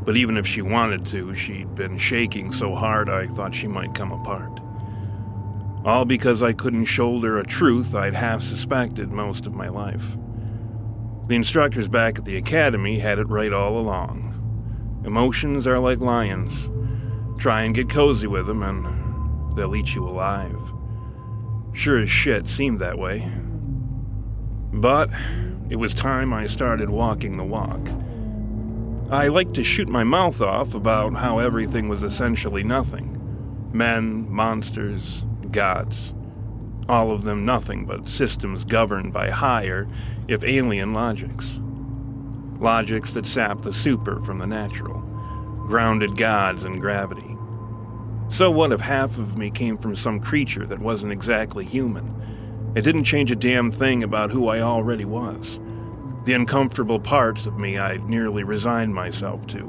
but 0.04 0.18
even 0.18 0.38
if 0.38 0.48
she 0.48 0.64
wanted 0.64 1.06
to, 1.06 1.36
she'd 1.36 1.76
been 1.76 2.00
shaking 2.00 2.52
so 2.52 2.74
hard 2.74 3.10
I 3.10 3.28
thought 3.28 3.54
she 3.54 3.68
might 3.68 3.94
come 3.94 4.12
apart. 4.12 4.60
All 5.86 6.04
because 6.04 6.42
I 6.42 6.54
couldn't 6.54 6.86
shoulder 6.86 7.38
a 7.38 7.46
truth 7.46 7.94
I'd 7.94 8.16
half 8.16 8.42
suspected 8.42 9.14
most 9.14 9.46
of 9.46 9.54
my 9.54 9.68
life. 9.68 10.18
The 11.28 11.36
instructors 11.36 11.88
back 11.88 12.18
at 12.18 12.26
the 12.26 12.38
academy 12.38 12.98
had 12.98 13.20
it 13.20 13.30
right 13.30 13.54
all 13.54 13.78
along. 13.78 15.04
Emotions 15.06 15.68
are 15.68 15.78
like 15.78 16.00
lions. 16.00 16.72
Try 17.38 17.62
and 17.62 17.76
get 17.76 17.88
cozy 17.88 18.26
with 18.26 18.48
them, 18.48 18.64
and 18.64 19.56
they'll 19.56 19.76
eat 19.76 19.94
you 19.94 20.06
alive. 20.06 20.74
Sure 21.74 22.00
as 22.00 22.10
shit 22.10 22.48
seemed 22.48 22.80
that 22.80 22.98
way. 22.98 23.32
But 24.76 25.10
it 25.70 25.78
was 25.78 25.94
time 25.94 26.34
I 26.34 26.48
started 26.48 26.90
walking 26.90 27.38
the 27.38 27.46
walk. 27.46 27.80
I 29.10 29.30
liked 29.30 29.54
to 29.54 29.64
shoot 29.64 29.88
my 29.88 30.04
mouth 30.04 30.42
off 30.42 30.76
about 30.76 31.14
how 31.14 31.40
everything 31.40 31.88
was 31.88 32.04
essentially 32.04 32.64
nothing 32.64 33.22
men, 33.72 34.30
monsters, 34.32 35.24
gods. 35.52 36.14
All 36.88 37.12
of 37.12 37.24
them 37.24 37.46
nothing 37.46 37.86
but 37.86 38.08
systems 38.08 38.64
governed 38.64 39.12
by 39.12 39.30
higher, 39.30 39.88
if 40.28 40.44
alien 40.44 40.94
logics. 40.94 41.60
Logics 42.60 43.14
that 43.14 43.26
sap 43.26 43.62
the 43.62 43.74
super 43.74 44.20
from 44.22 44.40
the 44.40 44.48
natural, 44.48 45.02
grounded 45.68 46.18
gods 46.18 46.64
in 46.64 46.80
gravity. 46.80 47.36
So, 48.30 48.52
what 48.52 48.72
if 48.72 48.82
half 48.82 49.18
of 49.18 49.38
me 49.38 49.52
came 49.52 49.78
from 49.78 49.96
some 49.96 50.20
creature 50.20 50.66
that 50.68 50.80
wasn't 50.80 51.12
exactly 51.12 51.66
human? 51.66 52.16
It 52.76 52.84
didn't 52.84 53.06
change 53.06 53.32
a 53.32 53.36
damn 53.36 53.72
thing 53.72 54.04
about 54.04 54.32
who 54.32 54.50
I 54.50 54.60
already 54.60 55.06
was. 55.06 55.60
The 56.26 56.34
uncomfortable 56.34 57.00
parts 57.00 57.46
of 57.46 57.58
me 57.58 57.78
I'd 57.78 58.10
nearly 58.10 58.44
resigned 58.44 58.94
myself 58.94 59.48
to. 59.48 59.64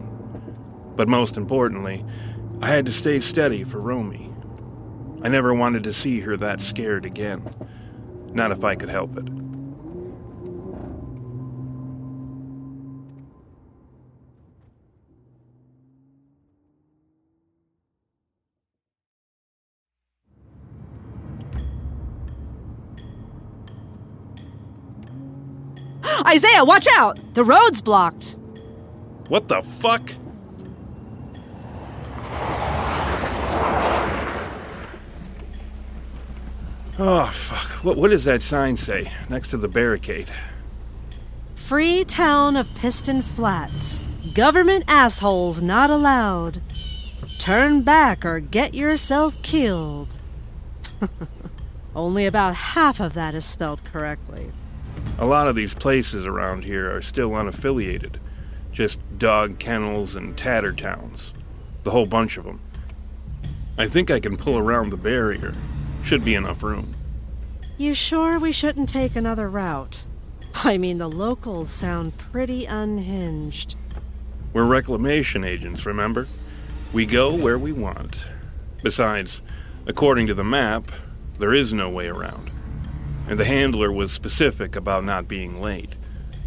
But 0.96 1.08
most 1.08 1.36
importantly, 1.36 2.04
I 2.60 2.66
had 2.66 2.86
to 2.86 2.92
stay 2.92 3.20
steady 3.20 3.62
for 3.62 3.80
Romy. 3.80 4.32
I 5.22 5.28
never 5.28 5.54
wanted 5.54 5.84
to 5.84 5.92
see 5.92 6.20
her 6.20 6.36
that 6.38 6.60
scared 6.60 7.04
again. 7.04 7.54
Not 8.32 8.50
if 8.50 8.64
I 8.64 8.74
could 8.74 8.88
help 8.88 9.16
it. 9.16 9.28
Isaiah, 26.36 26.66
watch 26.66 26.86
out! 26.92 27.18
The 27.32 27.42
road's 27.42 27.80
blocked. 27.80 28.36
What 29.28 29.48
the 29.48 29.62
fuck? 29.62 30.10
Oh, 36.98 37.24
fuck. 37.24 37.82
What, 37.82 37.96
what 37.96 38.10
does 38.10 38.26
that 38.26 38.42
sign 38.42 38.76
say 38.76 39.10
next 39.30 39.48
to 39.48 39.56
the 39.56 39.66
barricade? 39.66 40.30
Free 41.54 42.04
town 42.04 42.54
of 42.54 42.74
Piston 42.74 43.22
Flats. 43.22 44.00
Government 44.34 44.84
assholes 44.88 45.62
not 45.62 45.88
allowed. 45.88 46.60
Turn 47.38 47.80
back 47.80 48.26
or 48.26 48.40
get 48.40 48.74
yourself 48.74 49.42
killed. 49.42 50.18
Only 51.96 52.26
about 52.26 52.54
half 52.76 53.00
of 53.00 53.14
that 53.14 53.34
is 53.34 53.46
spelled 53.46 53.82
correctly. 53.84 54.50
A 55.18 55.24
lot 55.24 55.48
of 55.48 55.56
these 55.56 55.74
places 55.74 56.26
around 56.26 56.64
here 56.64 56.94
are 56.94 57.00
still 57.00 57.30
unaffiliated. 57.30 58.18
Just 58.72 59.18
dog 59.18 59.58
kennels 59.58 60.14
and 60.14 60.36
tatter 60.36 60.72
towns. 60.72 61.32
The 61.84 61.90
whole 61.90 62.06
bunch 62.06 62.36
of 62.36 62.44
them. 62.44 62.60
I 63.78 63.86
think 63.86 64.10
I 64.10 64.20
can 64.20 64.36
pull 64.36 64.58
around 64.58 64.90
the 64.90 64.96
barrier. 64.98 65.54
Should 66.02 66.24
be 66.24 66.34
enough 66.34 66.62
room. 66.62 66.94
You 67.78 67.94
sure 67.94 68.38
we 68.38 68.52
shouldn't 68.52 68.88
take 68.88 69.16
another 69.16 69.48
route? 69.48 70.04
I 70.54 70.78
mean, 70.78 70.98
the 70.98 71.08
locals 71.08 71.70
sound 71.70 72.16
pretty 72.16 72.66
unhinged. 72.66 73.74
We're 74.52 74.64
reclamation 74.64 75.44
agents, 75.44 75.84
remember? 75.84 76.28
We 76.92 77.04
go 77.04 77.34
where 77.34 77.58
we 77.58 77.72
want. 77.72 78.26
Besides, 78.82 79.40
according 79.86 80.26
to 80.28 80.34
the 80.34 80.44
map, 80.44 80.84
there 81.38 81.52
is 81.52 81.72
no 81.72 81.90
way 81.90 82.08
around. 82.08 82.50
And 83.28 83.38
the 83.38 83.44
handler 83.44 83.90
was 83.90 84.12
specific 84.12 84.76
about 84.76 85.04
not 85.04 85.28
being 85.28 85.60
late. 85.60 85.94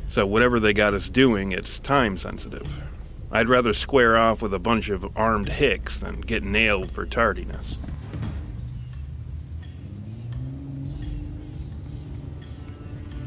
So 0.08 0.26
whatever 0.26 0.60
they 0.60 0.74
got 0.74 0.94
us 0.94 1.10
doing, 1.10 1.52
it's 1.52 1.80
time 1.80 2.18
sensitive. 2.18 2.78
I'd 3.32 3.48
rather 3.48 3.74
square 3.74 4.18
off 4.18 4.42
with 4.42 4.54
a 4.54 4.60
bunch 4.60 4.90
of 4.90 5.16
armed 5.16 5.50
hicks 5.50 6.00
than 6.00 6.22
get 6.22 6.44
nailed 6.44 6.90
for 6.90 7.06
tardiness. 7.06 7.78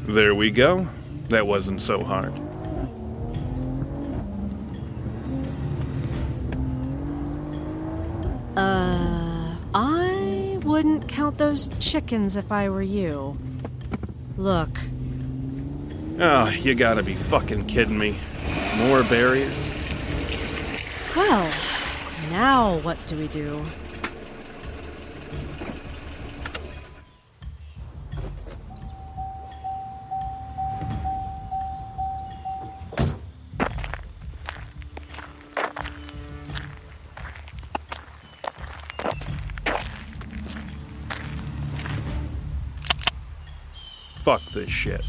There 0.05 0.35
we 0.35 0.51
go. 0.51 0.87
That 1.29 1.47
wasn't 1.47 1.81
so 1.81 2.03
hard. 2.03 2.33
Wouldn't 10.73 11.07
count 11.07 11.37
those 11.37 11.69
chickens 11.79 12.35
if 12.35 12.51
I 12.51 12.67
were 12.67 12.81
you. 12.81 13.37
Look. 14.37 14.79
Oh, 16.19 16.49
you 16.49 16.73
gotta 16.73 17.03
be 17.03 17.13
fucking 17.13 17.67
kidding 17.67 17.95
me. 17.95 18.15
More 18.77 19.03
barriers? 19.03 19.53
Well, 21.15 21.47
now 22.31 22.79
what 22.79 22.97
do 23.05 23.17
we 23.17 23.27
do? 23.27 23.63
Fuck 44.33 44.51
this 44.53 44.69
shit. 44.71 45.05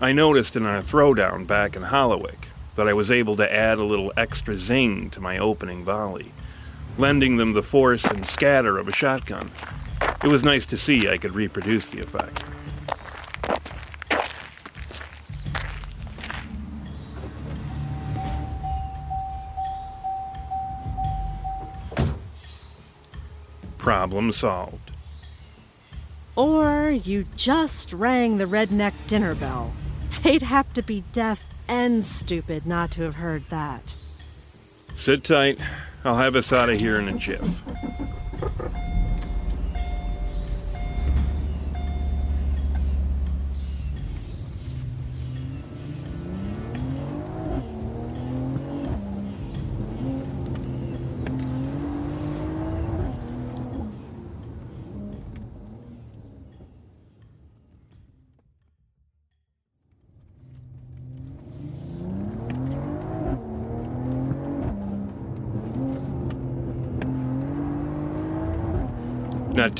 I 0.00 0.14
noticed 0.14 0.56
in 0.56 0.64
our 0.64 0.78
throwdown 0.78 1.46
back 1.46 1.76
in 1.76 1.82
Hollowick 1.82 2.46
that 2.76 2.88
I 2.88 2.94
was 2.94 3.10
able 3.10 3.36
to 3.36 3.52
add 3.52 3.78
a 3.78 3.84
little 3.84 4.10
extra 4.16 4.56
zing 4.56 5.10
to 5.10 5.20
my 5.20 5.36
opening 5.36 5.84
volley, 5.84 6.32
lending 6.96 7.36
them 7.36 7.52
the 7.52 7.60
force 7.60 8.06
and 8.06 8.26
scatter 8.26 8.78
of 8.78 8.88
a 8.88 8.92
shotgun. 8.92 9.50
It 10.24 10.28
was 10.28 10.44
nice 10.44 10.64
to 10.64 10.78
see 10.78 11.10
I 11.10 11.18
could 11.18 11.34
reproduce 11.34 11.90
the 11.90 12.00
effect. 12.00 12.39
Problem 23.90 24.30
solved. 24.30 24.92
Or 26.36 26.92
you 26.92 27.24
just 27.34 27.92
rang 27.92 28.38
the 28.38 28.44
redneck 28.44 28.92
dinner 29.08 29.34
bell. 29.34 29.72
They'd 30.22 30.42
have 30.42 30.72
to 30.74 30.82
be 30.82 31.02
deaf 31.10 31.42
and 31.66 32.04
stupid 32.04 32.66
not 32.66 32.92
to 32.92 33.02
have 33.02 33.16
heard 33.16 33.42
that. 33.50 33.98
Sit 34.94 35.24
tight. 35.24 35.58
I'll 36.04 36.14
have 36.14 36.36
us 36.36 36.52
out 36.52 36.70
of 36.70 36.78
here 36.78 37.00
in 37.00 37.08
a 37.08 37.18
jiff. 37.18 37.64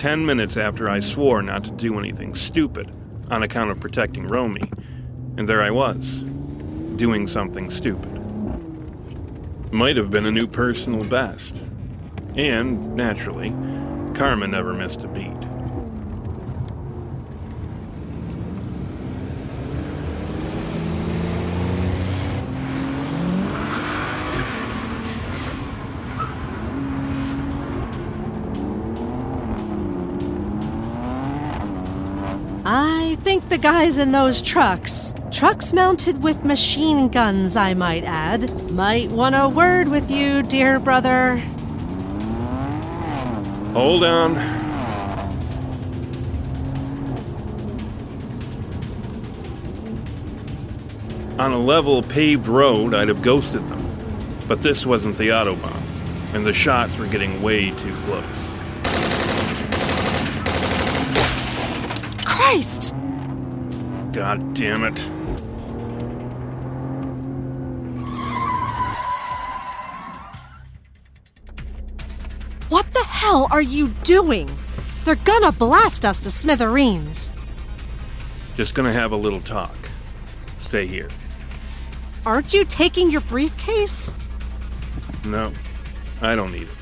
Ten 0.01 0.25
minutes 0.25 0.57
after 0.57 0.89
I 0.89 0.99
swore 1.01 1.43
not 1.43 1.63
to 1.65 1.71
do 1.73 1.99
anything 1.99 2.35
stupid 2.35 2.91
on 3.31 3.43
account 3.43 3.71
of 3.71 3.81
protecting 3.81 4.27
Romy, 4.27 4.67
and 5.37 5.47
there 5.47 5.61
I 5.61 5.71
was, 5.71 6.23
doing 6.97 7.27
something 7.27 7.69
stupid. 7.69 8.11
Might 9.71 9.99
have 9.99 10.11
been 10.11 10.25
a 10.25 10.31
new 10.31 10.47
personal 10.47 11.05
best. 11.05 11.71
And, 12.35 12.97
naturally, 12.97 13.51
Karma 14.15 14.47
never 14.47 14.73
missed 14.73 15.05
a 15.05 15.09
beat. 15.09 15.37
Think 33.31 33.49
the 33.49 33.59
guys 33.59 33.97
in 33.97 34.11
those 34.11 34.43
trucks, 34.43 35.15
trucks 35.31 35.73
mounted 35.73 36.21
with 36.21 36.45
machine 36.45 37.07
guns, 37.07 37.57
I 37.57 37.75
might 37.75 38.03
add, 38.03 38.73
might 38.73 39.09
want 39.13 39.37
a 39.37 39.49
word 39.49 39.87
with 39.87 40.11
you, 40.11 40.43
dear 40.43 40.81
brother. 40.81 41.37
Hold 43.73 44.03
on. 44.03 44.37
On 51.39 51.53
a 51.53 51.59
level 51.59 52.03
paved 52.03 52.49
road, 52.49 52.95
I'd 52.95 53.07
have 53.07 53.23
ghosted 53.23 53.65
them. 53.69 53.87
But 54.49 54.61
this 54.61 54.85
wasn't 54.85 55.17
the 55.17 55.29
Autobahn, 55.29 55.81
and 56.35 56.45
the 56.45 56.53
shots 56.53 56.99
were 56.99 57.07
getting 57.07 57.41
way 57.43 57.71
too 57.71 57.95
close. 58.03 58.51
Christ! 62.25 62.97
God 64.21 64.53
damn 64.53 64.85
it. 64.85 65.01
What 72.69 72.93
the 72.93 73.03
hell 73.03 73.49
are 73.51 73.63
you 73.63 73.89
doing? 74.05 74.51
They're 75.07 75.15
gonna 75.15 75.53
blast 75.53 76.05
us 76.05 76.21
to 76.25 76.31
smithereens. 76.31 77.33
Just 78.57 78.75
gonna 78.75 78.93
have 78.93 79.13
a 79.13 79.17
little 79.17 79.41
talk. 79.41 79.89
Stay 80.59 80.85
here. 80.85 81.09
Aren't 82.27 82.53
you 82.53 82.67
taking 82.67 83.11
your 83.11 83.23
briefcase? 83.23 84.13
No, 85.25 85.51
I 86.21 86.37
don't 86.37 86.53
need 86.53 86.69
it. 86.69 86.80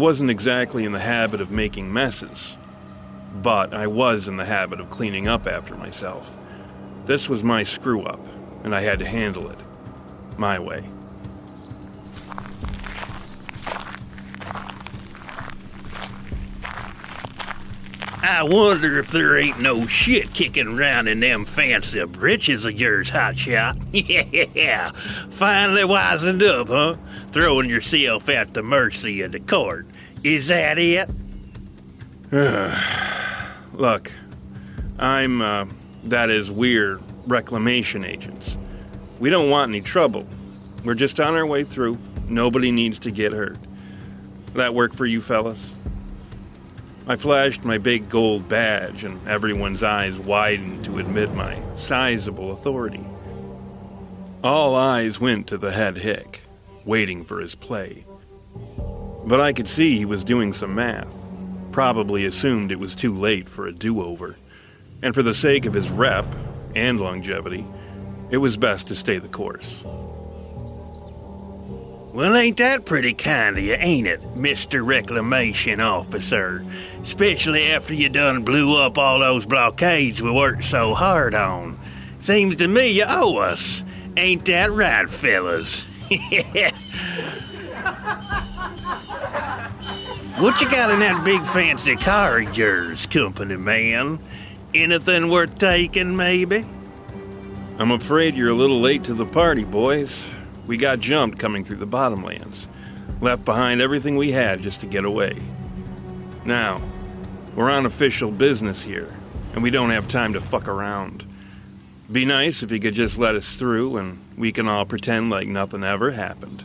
Wasn't 0.00 0.30
exactly 0.30 0.84
in 0.84 0.92
the 0.92 0.98
habit 0.98 1.42
of 1.42 1.50
making 1.50 1.92
messes, 1.92 2.56
but 3.42 3.74
I 3.74 3.86
was 3.86 4.28
in 4.28 4.38
the 4.38 4.46
habit 4.46 4.80
of 4.80 4.88
cleaning 4.88 5.28
up 5.28 5.46
after 5.46 5.76
myself. 5.76 6.34
This 7.04 7.28
was 7.28 7.44
my 7.44 7.62
screw 7.62 8.02
up, 8.04 8.20
and 8.64 8.74
I 8.74 8.80
had 8.80 8.98
to 9.00 9.06
handle 9.06 9.50
it 9.50 9.58
my 10.38 10.58
way. 10.58 10.82
I 18.22 18.42
wonder 18.42 18.98
if 18.98 19.08
there 19.08 19.36
ain't 19.36 19.60
no 19.60 19.86
shit 19.86 20.32
kicking 20.32 20.78
around 20.78 21.08
in 21.08 21.20
them 21.20 21.44
fancy 21.44 22.02
britches 22.06 22.64
of 22.64 22.80
yours, 22.80 23.10
hotshot. 23.10 23.76
yeah, 24.54 24.88
finally 24.88 25.82
wisened 25.82 26.42
up, 26.42 26.68
huh? 26.68 26.94
Throwing 27.32 27.70
yourself 27.70 28.28
at 28.28 28.54
the 28.54 28.62
mercy 28.62 29.22
of 29.22 29.32
the 29.32 29.40
court. 29.40 29.86
Is 30.24 30.48
that 30.48 30.78
it? 30.78 31.08
Look, 33.72 34.12
I'm, 34.98 35.40
uh, 35.40 35.66
that 36.04 36.30
is, 36.30 36.50
we're 36.50 36.98
reclamation 37.26 38.04
agents. 38.04 38.56
We 39.18 39.30
don't 39.30 39.50
want 39.50 39.70
any 39.70 39.80
trouble. 39.80 40.26
We're 40.84 40.94
just 40.94 41.20
on 41.20 41.34
our 41.34 41.46
way 41.46 41.64
through. 41.64 41.98
Nobody 42.28 42.70
needs 42.72 42.98
to 43.00 43.10
get 43.10 43.32
hurt. 43.32 43.58
That 44.54 44.74
work 44.74 44.92
for 44.92 45.06
you 45.06 45.20
fellas? 45.20 45.74
I 47.06 47.16
flashed 47.16 47.64
my 47.64 47.78
big 47.78 48.08
gold 48.08 48.48
badge, 48.48 49.04
and 49.04 49.26
everyone's 49.26 49.82
eyes 49.82 50.18
widened 50.18 50.84
to 50.84 50.98
admit 50.98 51.34
my 51.34 51.60
sizable 51.76 52.52
authority. 52.52 53.04
All 54.44 54.74
eyes 54.74 55.20
went 55.20 55.46
to 55.48 55.58
the 55.58 55.72
head 55.72 55.98
hick, 55.98 56.39
waiting 56.84 57.24
for 57.24 57.40
his 57.40 57.54
play. 57.54 58.04
But 59.26 59.40
I 59.40 59.52
could 59.52 59.68
see 59.68 59.96
he 59.98 60.04
was 60.04 60.24
doing 60.24 60.52
some 60.52 60.74
math, 60.74 61.14
probably 61.72 62.24
assumed 62.24 62.72
it 62.72 62.78
was 62.78 62.94
too 62.94 63.14
late 63.14 63.48
for 63.48 63.66
a 63.66 63.72
do 63.72 64.02
over, 64.02 64.36
and 65.02 65.14
for 65.14 65.22
the 65.22 65.34
sake 65.34 65.66
of 65.66 65.74
his 65.74 65.90
rep 65.90 66.26
and 66.74 67.00
longevity, 67.00 67.64
it 68.30 68.38
was 68.38 68.56
best 68.56 68.88
to 68.88 68.94
stay 68.94 69.18
the 69.18 69.28
course. 69.28 69.82
Well, 72.12 72.34
ain't 72.34 72.56
that 72.56 72.86
pretty 72.86 73.12
kind 73.12 73.56
of 73.56 73.62
you, 73.62 73.76
ain't 73.78 74.08
it, 74.08 74.20
Mr. 74.34 74.84
Reclamation 74.84 75.80
Officer? 75.80 76.64
Especially 77.02 77.70
after 77.70 77.94
you 77.94 78.08
done 78.08 78.42
blew 78.42 78.76
up 78.82 78.98
all 78.98 79.20
those 79.20 79.46
blockades 79.46 80.20
we 80.20 80.32
worked 80.32 80.64
so 80.64 80.92
hard 80.92 81.36
on. 81.36 81.78
Seems 82.18 82.56
to 82.56 82.66
me 82.66 82.90
you 82.90 83.04
owe 83.06 83.36
us. 83.36 83.84
Ain't 84.16 84.44
that 84.46 84.72
right, 84.72 85.08
fellas? 85.08 85.86
what 90.40 90.60
you 90.60 90.68
got 90.68 90.90
in 90.92 90.98
that 90.98 91.22
big 91.24 91.44
fancy 91.44 91.94
car 91.94 92.40
of 92.40 92.58
yours, 92.58 93.06
company 93.06 93.56
man? 93.56 94.18
Anything 94.74 95.30
worth 95.30 95.56
taking, 95.58 96.16
maybe? 96.16 96.64
I'm 97.78 97.92
afraid 97.92 98.34
you're 98.34 98.48
a 98.48 98.54
little 98.54 98.80
late 98.80 99.04
to 99.04 99.14
the 99.14 99.24
party, 99.24 99.62
boys. 99.62 100.28
We 100.66 100.76
got 100.78 100.98
jumped 100.98 101.38
coming 101.38 101.64
through 101.64 101.76
the 101.76 101.86
bottomlands. 101.86 102.66
Left 103.20 103.44
behind 103.44 103.80
everything 103.80 104.16
we 104.16 104.32
had 104.32 104.62
just 104.62 104.80
to 104.80 104.88
get 104.88 105.04
away. 105.04 105.38
Now, 106.44 106.80
we're 107.54 107.70
on 107.70 107.86
official 107.86 108.32
business 108.32 108.82
here, 108.82 109.14
and 109.54 109.62
we 109.62 109.70
don't 109.70 109.90
have 109.90 110.08
time 110.08 110.32
to 110.32 110.40
fuck 110.40 110.66
around. 110.66 111.24
Be 112.10 112.24
nice 112.24 112.64
if 112.64 112.72
you 112.72 112.80
could 112.80 112.94
just 112.94 113.16
let 113.16 113.36
us 113.36 113.54
through 113.56 113.98
and 113.98 114.19
we 114.36 114.52
can 114.52 114.68
all 114.68 114.84
pretend 114.84 115.30
like 115.30 115.48
nothing 115.48 115.84
ever 115.84 116.12
happened. 116.12 116.64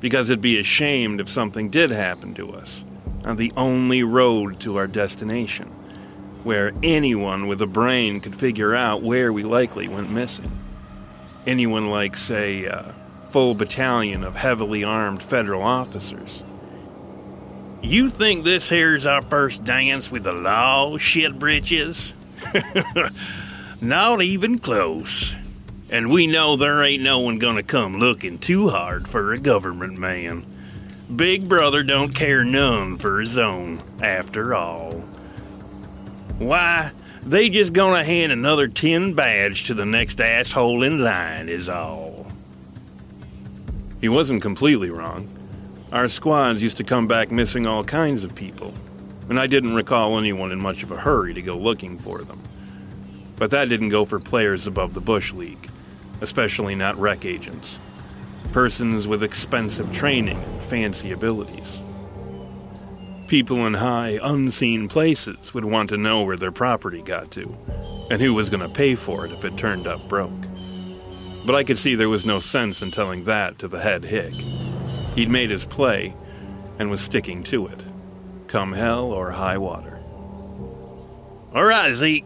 Because 0.00 0.28
it'd 0.28 0.42
be 0.42 0.58
ashamed 0.58 1.20
if 1.20 1.28
something 1.28 1.70
did 1.70 1.90
happen 1.90 2.34
to 2.34 2.52
us 2.52 2.84
on 3.24 3.36
the 3.36 3.52
only 3.56 4.02
road 4.02 4.60
to 4.60 4.76
our 4.76 4.86
destination, 4.86 5.66
where 6.44 6.72
anyone 6.82 7.46
with 7.46 7.62
a 7.62 7.66
brain 7.66 8.20
could 8.20 8.36
figure 8.36 8.74
out 8.74 9.02
where 9.02 9.32
we 9.32 9.42
likely 9.42 9.88
went 9.88 10.10
missing. 10.10 10.50
Anyone 11.46 11.88
like, 11.88 12.16
say, 12.16 12.64
a 12.64 12.82
full 13.30 13.54
battalion 13.54 14.24
of 14.24 14.36
heavily 14.36 14.84
armed 14.84 15.22
federal 15.22 15.62
officers. 15.62 16.42
You 17.82 18.08
think 18.08 18.44
this 18.44 18.68
here's 18.68 19.04
our 19.06 19.22
first 19.22 19.64
dance 19.64 20.10
with 20.10 20.24
the 20.24 20.32
law, 20.32 20.96
shit 20.96 21.38
britches? 21.38 22.14
Not 23.80 24.22
even 24.22 24.58
close. 24.58 25.36
And 25.90 26.10
we 26.10 26.26
know 26.26 26.56
there 26.56 26.82
ain't 26.82 27.02
no 27.02 27.20
one 27.20 27.38
gonna 27.38 27.62
come 27.62 27.98
looking 27.98 28.38
too 28.38 28.68
hard 28.68 29.06
for 29.06 29.32
a 29.32 29.38
government 29.38 29.98
man. 29.98 30.44
Big 31.14 31.48
Brother 31.48 31.82
don't 31.82 32.14
care 32.14 32.44
none 32.44 32.96
for 32.96 33.20
his 33.20 33.36
own, 33.36 33.82
after 34.02 34.54
all. 34.54 34.92
Why, 36.38 36.90
they 37.22 37.48
just 37.48 37.72
gonna 37.72 38.02
hand 38.02 38.32
another 38.32 38.66
tin 38.68 39.14
badge 39.14 39.64
to 39.64 39.74
the 39.74 39.84
next 39.84 40.20
asshole 40.20 40.82
in 40.82 41.04
line, 41.04 41.48
is 41.48 41.68
all. 41.68 42.26
He 44.00 44.08
wasn't 44.08 44.42
completely 44.42 44.90
wrong. 44.90 45.28
Our 45.92 46.08
squads 46.08 46.62
used 46.62 46.78
to 46.78 46.84
come 46.84 47.06
back 47.06 47.30
missing 47.30 47.66
all 47.66 47.84
kinds 47.84 48.24
of 48.24 48.34
people, 48.34 48.74
and 49.28 49.38
I 49.38 49.46
didn't 49.46 49.74
recall 49.74 50.18
anyone 50.18 50.50
in 50.50 50.60
much 50.60 50.82
of 50.82 50.90
a 50.90 50.96
hurry 50.96 51.34
to 51.34 51.42
go 51.42 51.56
looking 51.56 51.98
for 51.98 52.22
them. 52.22 52.40
But 53.36 53.50
that 53.52 53.68
didn't 53.68 53.90
go 53.90 54.04
for 54.04 54.18
players 54.18 54.66
above 54.66 54.94
the 54.94 55.00
Bush 55.00 55.32
League, 55.32 55.68
especially 56.20 56.74
not 56.74 56.96
rec 56.96 57.24
agents. 57.24 57.78
Persons 58.52 59.06
with 59.08 59.22
expensive 59.22 59.92
training 59.92 60.36
and 60.36 60.62
fancy 60.62 61.12
abilities. 61.12 61.80
People 63.28 63.66
in 63.66 63.74
high, 63.74 64.18
unseen 64.22 64.86
places 64.86 65.54
would 65.54 65.64
want 65.64 65.88
to 65.88 65.96
know 65.96 66.22
where 66.22 66.36
their 66.36 66.52
property 66.52 67.02
got 67.02 67.30
to, 67.32 67.52
and 68.10 68.20
who 68.20 68.34
was 68.34 68.50
going 68.50 68.62
to 68.62 68.74
pay 68.74 68.94
for 68.94 69.24
it 69.24 69.32
if 69.32 69.44
it 69.44 69.56
turned 69.56 69.86
up 69.86 70.08
broke. 70.08 70.30
But 71.46 71.54
I 71.54 71.64
could 71.64 71.78
see 71.78 71.94
there 71.94 72.08
was 72.08 72.24
no 72.24 72.40
sense 72.40 72.82
in 72.82 72.90
telling 72.90 73.24
that 73.24 73.58
to 73.58 73.68
the 73.68 73.80
head 73.80 74.04
hick. 74.04 74.32
He'd 75.14 75.28
made 75.28 75.50
his 75.50 75.64
play 75.64 76.14
and 76.78 76.90
was 76.90 77.00
sticking 77.00 77.42
to 77.44 77.66
it, 77.66 77.82
come 78.48 78.72
hell 78.72 79.12
or 79.12 79.30
high 79.30 79.58
water. 79.58 79.98
All 81.54 81.64
right, 81.64 81.92
Zeke. 81.92 82.24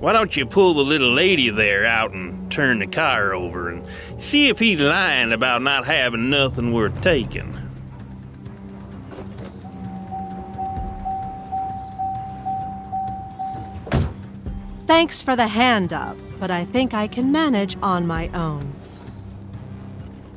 Why 0.00 0.12
don't 0.12 0.36
you 0.36 0.46
pull 0.46 0.74
the 0.74 0.84
little 0.84 1.10
lady 1.10 1.50
there 1.50 1.84
out 1.84 2.12
and 2.12 2.50
turn 2.52 2.78
the 2.78 2.86
car 2.86 3.34
over 3.34 3.68
and 3.70 3.84
see 4.18 4.48
if 4.48 4.60
he's 4.60 4.80
lying 4.80 5.32
about 5.32 5.60
not 5.60 5.86
having 5.86 6.30
nothing 6.30 6.72
worth 6.72 7.00
taking? 7.02 7.52
Thanks 14.86 15.20
for 15.20 15.34
the 15.34 15.48
hand 15.48 15.92
up, 15.92 16.16
but 16.38 16.50
I 16.50 16.64
think 16.64 16.94
I 16.94 17.08
can 17.08 17.32
manage 17.32 17.76
on 17.82 18.06
my 18.06 18.28
own. 18.28 18.72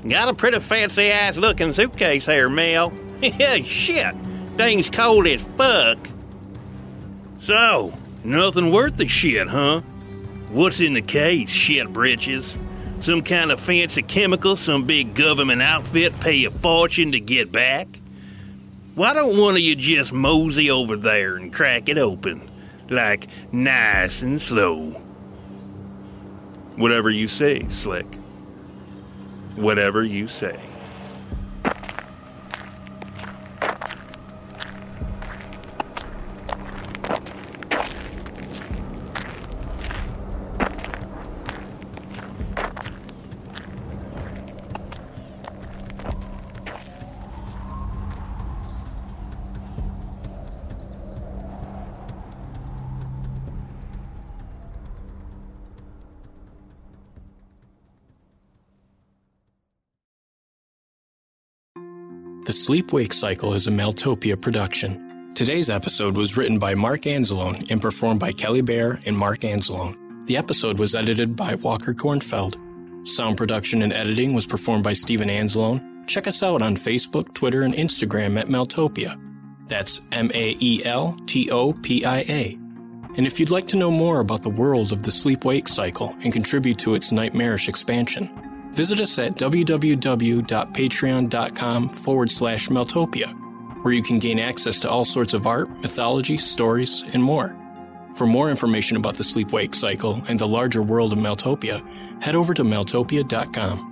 Got 0.07 0.29
a 0.29 0.33
pretty 0.33 0.59
fancy 0.59 1.11
ass 1.11 1.37
looking 1.37 1.73
suitcase 1.73 2.25
here, 2.25 2.49
Mel. 2.49 2.91
Yeah, 3.21 3.57
shit. 3.57 4.15
Thing's 4.57 4.89
cold 4.89 5.27
as 5.27 5.45
fuck. 5.45 5.99
So, 7.37 7.93
nothing 8.23 8.71
worth 8.71 8.97
the 8.97 9.07
shit, 9.07 9.47
huh? 9.47 9.81
What's 10.51 10.81
in 10.81 10.93
the 10.93 11.01
case, 11.01 11.49
shit 11.49 11.91
britches? 11.91 12.57
Some 12.99 13.21
kind 13.21 13.51
of 13.51 13.59
fancy 13.59 14.01
chemical 14.01 14.55
some 14.55 14.85
big 14.85 15.15
government 15.15 15.61
outfit 15.61 16.19
pay 16.19 16.45
a 16.45 16.51
fortune 16.51 17.13
to 17.13 17.19
get 17.19 17.51
back? 17.51 17.87
Why 18.95 19.13
don't 19.13 19.39
one 19.39 19.55
of 19.55 19.61
you 19.61 19.75
just 19.75 20.11
mosey 20.11 20.69
over 20.69 20.97
there 20.97 21.37
and 21.37 21.53
crack 21.53 21.89
it 21.89 21.97
open? 21.97 22.47
Like 22.89 23.27
nice 23.53 24.21
and 24.21 24.41
slow. 24.41 24.91
Whatever 26.77 27.09
you 27.09 27.27
say, 27.27 27.67
Slick. 27.69 28.05
Whatever 29.55 30.03
you 30.03 30.27
say. 30.27 30.59
The 62.51 62.57
Sleep 62.57 62.91
Wake 62.91 63.13
Cycle 63.13 63.53
is 63.53 63.67
a 63.67 63.71
Maeltopia 63.71 64.35
production. 64.35 65.31
Today's 65.35 65.69
episode 65.69 66.17
was 66.17 66.35
written 66.35 66.59
by 66.59 66.75
Mark 66.75 67.03
Anzalone 67.03 67.71
and 67.71 67.81
performed 67.81 68.19
by 68.19 68.33
Kelly 68.33 68.59
Bair 68.59 68.99
and 69.05 69.17
Mark 69.17 69.39
Anzalone. 69.39 69.95
The 70.27 70.35
episode 70.35 70.77
was 70.77 70.93
edited 70.93 71.37
by 71.37 71.55
Walker 71.55 71.93
Kornfeld. 71.93 72.57
Sound 73.07 73.37
production 73.37 73.81
and 73.83 73.93
editing 73.93 74.33
was 74.33 74.45
performed 74.45 74.83
by 74.83 74.91
Steven 74.91 75.29
Anzalone. 75.29 76.05
Check 76.07 76.27
us 76.27 76.43
out 76.43 76.61
on 76.61 76.75
Facebook, 76.75 77.33
Twitter, 77.33 77.61
and 77.61 77.73
Instagram 77.73 78.37
at 78.37 78.49
Maeltopia. 78.49 79.17
That's 79.69 80.01
M 80.11 80.29
A 80.33 80.57
E 80.59 80.83
L 80.83 81.17
T 81.27 81.49
O 81.51 81.71
P 81.71 82.03
I 82.03 82.17
A. 82.27 82.59
And 83.15 83.25
if 83.25 83.39
you'd 83.39 83.49
like 83.49 83.67
to 83.67 83.77
know 83.77 83.91
more 83.91 84.19
about 84.19 84.43
the 84.43 84.49
world 84.49 84.91
of 84.91 85.03
the 85.03 85.11
sleep 85.11 85.45
wake 85.45 85.69
cycle 85.69 86.13
and 86.21 86.33
contribute 86.33 86.79
to 86.79 86.95
its 86.95 87.13
nightmarish 87.13 87.69
expansion, 87.69 88.29
visit 88.71 88.99
us 88.99 89.17
at 89.19 89.35
www.patreon.com 89.35 91.89
forward 91.89 92.31
slash 92.31 92.69
Maeltopia, 92.69 93.83
where 93.83 93.93
you 93.93 94.03
can 94.03 94.19
gain 94.19 94.39
access 94.39 94.79
to 94.81 94.89
all 94.89 95.05
sorts 95.05 95.33
of 95.33 95.47
art, 95.47 95.69
mythology, 95.81 96.37
stories, 96.37 97.03
and 97.13 97.23
more. 97.23 97.55
For 98.15 98.27
more 98.27 98.49
information 98.49 98.97
about 98.97 99.15
the 99.15 99.23
sleep 99.23 99.51
wake 99.51 99.73
cycle 99.73 100.21
and 100.27 100.37
the 100.37 100.47
larger 100.47 100.83
world 100.83 101.13
of 101.13 101.19
Maeltopia, 101.19 101.81
head 102.21 102.35
over 102.35 102.53
to 102.53 102.63
maeltopia.com. 102.63 103.87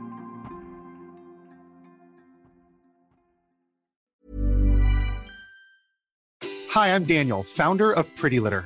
Hi, 6.72 6.94
I'm 6.94 7.04
Daniel, 7.04 7.44
founder 7.44 7.92
of 7.92 8.14
Pretty 8.16 8.40
Litter. 8.40 8.66